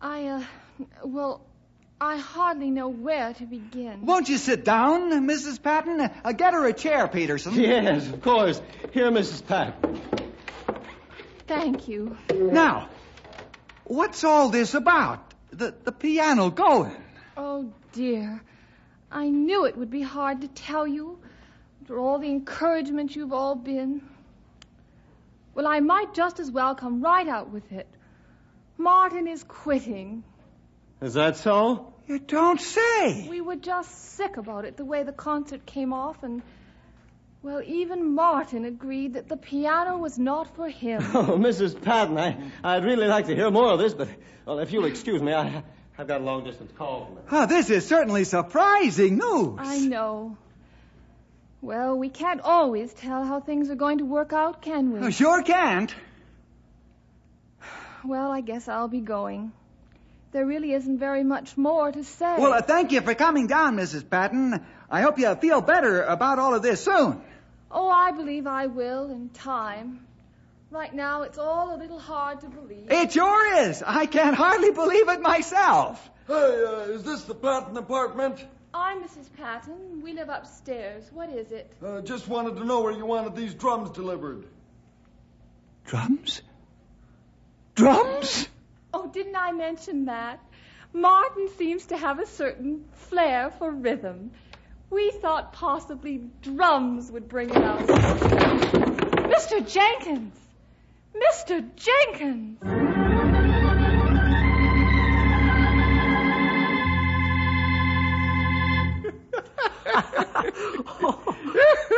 I, 0.00 0.26
uh, 0.26 0.44
well, 1.04 1.46
I 2.02 2.16
hardly 2.16 2.72
know 2.72 2.88
where 2.88 3.32
to 3.34 3.46
begin. 3.46 4.04
Won't 4.04 4.28
you 4.28 4.36
sit 4.36 4.64
down, 4.64 5.12
Mrs. 5.28 5.62
Patton? 5.62 6.00
Uh, 6.00 6.32
get 6.32 6.52
her 6.52 6.66
a 6.66 6.72
chair, 6.72 7.06
Peterson. 7.06 7.54
Yes, 7.54 8.08
of 8.08 8.20
course. 8.20 8.60
Here, 8.92 9.08
Mrs. 9.12 9.46
Patton. 9.46 10.00
Thank 11.46 11.86
you. 11.86 12.16
Now, 12.34 12.88
what's 13.84 14.24
all 14.24 14.48
this 14.48 14.74
about? 14.74 15.32
The, 15.52 15.72
the 15.84 15.92
piano 15.92 16.50
going. 16.50 16.96
Oh, 17.36 17.72
dear. 17.92 18.42
I 19.12 19.28
knew 19.28 19.66
it 19.66 19.76
would 19.76 19.90
be 19.90 20.02
hard 20.02 20.40
to 20.40 20.48
tell 20.48 20.88
you 20.88 21.20
after 21.82 22.00
all 22.00 22.18
the 22.18 22.30
encouragement 22.30 23.14
you've 23.14 23.32
all 23.32 23.54
been. 23.54 24.02
Well, 25.54 25.68
I 25.68 25.78
might 25.78 26.14
just 26.14 26.40
as 26.40 26.50
well 26.50 26.74
come 26.74 27.00
right 27.00 27.28
out 27.28 27.50
with 27.50 27.70
it. 27.70 27.86
Martin 28.76 29.28
is 29.28 29.44
quitting. 29.44 30.24
Is 31.02 31.14
that 31.14 31.36
so? 31.36 31.92
You 32.06 32.20
don't 32.20 32.60
say. 32.60 33.26
We 33.28 33.40
were 33.40 33.56
just 33.56 34.14
sick 34.14 34.36
about 34.36 34.64
it, 34.64 34.76
the 34.76 34.84
way 34.84 35.02
the 35.02 35.12
concert 35.12 35.66
came 35.66 35.92
off, 35.92 36.22
and, 36.22 36.42
well, 37.42 37.60
even 37.66 38.14
Martin 38.14 38.64
agreed 38.64 39.14
that 39.14 39.28
the 39.28 39.36
piano 39.36 39.98
was 39.98 40.16
not 40.16 40.54
for 40.54 40.68
him. 40.68 41.02
Oh, 41.14 41.36
Mrs. 41.36 41.80
Patton, 41.80 42.16
I, 42.18 42.36
I'd 42.62 42.84
really 42.84 43.08
like 43.08 43.26
to 43.26 43.34
hear 43.34 43.50
more 43.50 43.72
of 43.72 43.80
this, 43.80 43.94
but, 43.94 44.08
well, 44.46 44.60
if 44.60 44.72
you'll 44.72 44.84
excuse 44.84 45.20
me, 45.20 45.32
I, 45.32 45.64
I've 45.98 46.06
got 46.06 46.20
a 46.20 46.24
long 46.24 46.44
distance 46.44 46.70
call 46.76 47.06
from 47.06 47.16
her. 47.16 47.22
Oh, 47.32 47.46
this 47.46 47.68
is 47.68 47.86
certainly 47.86 48.22
surprising 48.22 49.18
news. 49.18 49.58
I 49.58 49.80
know. 49.80 50.36
Well, 51.60 51.96
we 51.96 52.10
can't 52.10 52.40
always 52.40 52.92
tell 52.92 53.24
how 53.24 53.40
things 53.40 53.70
are 53.70 53.76
going 53.76 53.98
to 53.98 54.04
work 54.04 54.32
out, 54.32 54.62
can 54.62 54.92
we? 54.92 55.00
Oh, 55.00 55.10
sure 55.10 55.42
can't. 55.42 55.92
Well, 58.04 58.30
I 58.30 58.40
guess 58.40 58.68
I'll 58.68 58.88
be 58.88 59.00
going. 59.00 59.52
There 60.32 60.46
really 60.46 60.72
isn't 60.72 60.98
very 60.98 61.24
much 61.24 61.58
more 61.58 61.92
to 61.92 62.02
say. 62.04 62.36
Well, 62.38 62.54
uh, 62.54 62.62
thank 62.62 62.92
you 62.92 63.02
for 63.02 63.14
coming 63.14 63.46
down, 63.48 63.76
Mrs. 63.76 64.08
Patton. 64.08 64.64
I 64.90 65.02
hope 65.02 65.18
you 65.18 65.34
feel 65.34 65.60
better 65.60 66.02
about 66.02 66.38
all 66.38 66.54
of 66.54 66.62
this 66.62 66.82
soon. 66.82 67.20
Oh, 67.70 67.88
I 67.88 68.12
believe 68.12 68.46
I 68.46 68.66
will 68.66 69.10
in 69.10 69.28
time. 69.28 70.06
Right 70.70 70.94
now, 70.94 71.22
it's 71.22 71.36
all 71.36 71.74
a 71.74 71.78
little 71.78 71.98
hard 71.98 72.40
to 72.40 72.48
believe. 72.48 72.90
It 72.90 73.12
sure 73.12 73.56
is. 73.68 73.82
I 73.86 74.06
can 74.06 74.32
hardly 74.32 74.70
believe 74.70 75.06
it 75.10 75.20
myself. 75.20 76.10
Hey, 76.26 76.64
uh, 76.64 76.92
is 76.94 77.02
this 77.02 77.24
the 77.24 77.34
Patton 77.34 77.76
apartment? 77.76 78.42
I'm 78.72 79.02
Mrs. 79.02 79.30
Patton. 79.36 80.00
We 80.02 80.14
live 80.14 80.30
upstairs. 80.30 81.04
What 81.12 81.28
is 81.28 81.52
it? 81.52 81.70
Uh, 81.84 82.00
just 82.00 82.26
wanted 82.26 82.56
to 82.56 82.64
know 82.64 82.80
where 82.80 82.92
you 82.92 83.04
wanted 83.04 83.36
these 83.36 83.52
drums 83.52 83.90
delivered. 83.90 84.46
Drums? 85.84 86.40
Drums? 87.74 88.48
Oh, 88.94 89.06
didn't 89.06 89.36
I 89.36 89.52
mention 89.52 90.04
that? 90.06 90.40
Martin 90.92 91.48
seems 91.56 91.86
to 91.86 91.96
have 91.96 92.18
a 92.18 92.26
certain 92.26 92.84
flair 92.92 93.50
for 93.50 93.70
rhythm. 93.70 94.32
We 94.90 95.10
thought 95.10 95.54
possibly 95.54 96.20
drums 96.42 97.10
would 97.10 97.26
bring 97.28 97.48
it 97.48 97.56
out. 97.56 97.80
Mr. 97.80 99.66
Jenkins! 99.66 100.38
Mr. 101.14 101.66
Jenkins! 101.76 102.58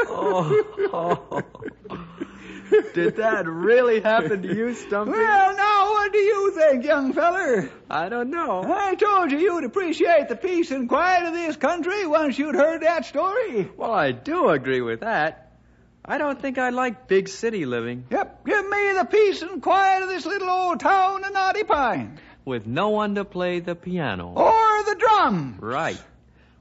Oh, 0.07 0.65
oh, 0.93 1.43
oh, 1.91 2.03
Did 2.95 3.17
that 3.17 3.47
really 3.47 4.01
happen 4.01 4.43
to 4.43 4.55
you, 4.55 4.75
Stumpy? 4.75 5.13
Well, 5.13 5.57
now, 5.57 5.74
what 5.95 6.13
do 6.13 6.19
you 6.19 6.51
think, 6.53 6.85
young 6.85 7.13
feller? 7.13 7.71
I 7.89 8.09
don't 8.09 8.31
know. 8.31 8.63
I 8.67 8.95
told 8.97 9.31
you 9.31 9.39
you'd 9.39 9.65
appreciate 9.65 10.29
the 10.29 10.37
peace 10.37 10.71
and 10.71 10.89
quiet 10.89 11.27
of 11.27 11.33
this 11.35 11.57
country 11.57 12.07
once 12.07 12.39
you'd 12.39 12.55
heard 12.57 12.83
that 12.83 13.05
story. 13.07 13.71
Well, 13.77 13.93
I 13.93 14.11
do 14.13 14.49
agree 14.49 14.81
with 14.81 15.01
that. 15.01 15.53
I 16.05 16.19
don't 16.19 16.41
think 16.41 16.59
I 16.59 16.69
like 16.71 17.09
big 17.09 17.29
city 17.29 17.65
living 17.65 18.05
Yep, 18.11 18.45
give 18.45 18.69
me 18.69 18.93
the 18.99 19.05
peace 19.07 19.41
and 19.41 19.63
quiet 19.63 20.03
of 20.03 20.09
this 20.11 20.27
little 20.27 20.51
old 20.51 20.81
town 20.81 21.25
of 21.25 21.33
Knotty 21.33 21.65
Pine. 21.65 22.19
with 22.45 22.67
no 22.67 22.91
one 22.91 23.15
to 23.15 23.25
play 23.25 23.61
the 23.61 23.75
piano. 23.75 24.33
Or 24.37 24.83
the 24.85 24.97
drum. 24.99 25.57
Right. 25.61 26.03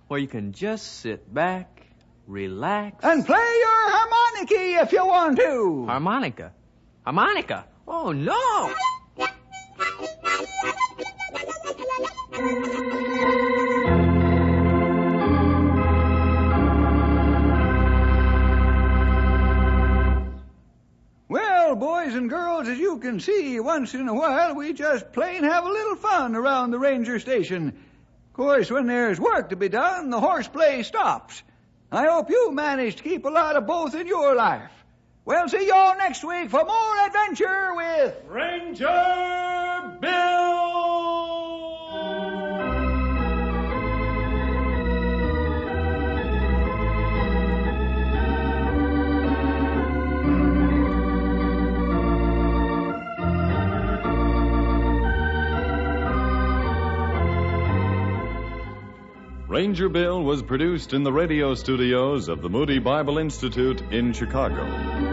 Where 0.07 0.19
you 0.19 0.27
can 0.27 0.53
just 0.53 0.99
sit 1.01 1.33
back, 1.33 1.85
relax. 2.27 3.03
And 3.03 3.25
play 3.25 3.51
your 3.65 3.89
harmonica 3.95 4.83
if 4.83 4.91
you 4.93 5.05
want 5.05 5.37
to. 5.39 5.85
Harmonica. 5.87 6.53
Harmonica? 7.03 7.65
Oh, 7.85 8.13
no! 8.13 8.73
Well, 21.29 21.75
boys 21.75 22.13
and 22.13 22.29
girls, 22.29 22.67
as 22.67 22.77
you 22.77 22.99
can 22.99 23.19
see, 23.19 23.59
once 23.59 23.93
in 23.93 24.07
a 24.07 24.13
while 24.13 24.55
we 24.55 24.73
just 24.73 25.11
plain 25.13 25.43
have 25.43 25.63
a 25.65 25.69
little 25.69 25.95
fun 25.95 26.35
around 26.35 26.71
the 26.71 26.79
ranger 26.79 27.19
station. 27.19 27.69
Of 27.69 28.33
course, 28.33 28.69
when 28.69 28.87
there's 28.87 29.19
work 29.19 29.49
to 29.49 29.55
be 29.55 29.69
done, 29.69 30.09
the 30.09 30.19
horseplay 30.19 30.83
stops. 30.83 31.41
I 31.91 32.07
hope 32.07 32.29
you 32.29 32.51
manage 32.51 32.97
to 32.97 33.03
keep 33.03 33.25
a 33.25 33.29
lot 33.29 33.55
of 33.55 33.65
both 33.65 33.95
in 33.95 34.07
your 34.07 34.35
life. 34.35 34.71
We'll 35.25 35.47
see 35.47 35.67
y'all 35.67 35.97
next 35.97 36.23
week 36.23 36.49
for 36.49 36.65
more 36.65 37.05
adventure 37.05 37.73
with 37.75 38.15
Ranger 38.27 39.97
Bill! 40.01 40.82
Ranger 59.47 59.89
Bill 59.89 60.23
was 60.23 60.41
produced 60.41 60.93
in 60.93 61.03
the 61.03 61.11
radio 61.11 61.53
studios 61.53 62.29
of 62.29 62.41
the 62.41 62.49
Moody 62.49 62.79
Bible 62.79 63.17
Institute 63.17 63.81
in 63.91 64.13
Chicago. 64.13 65.12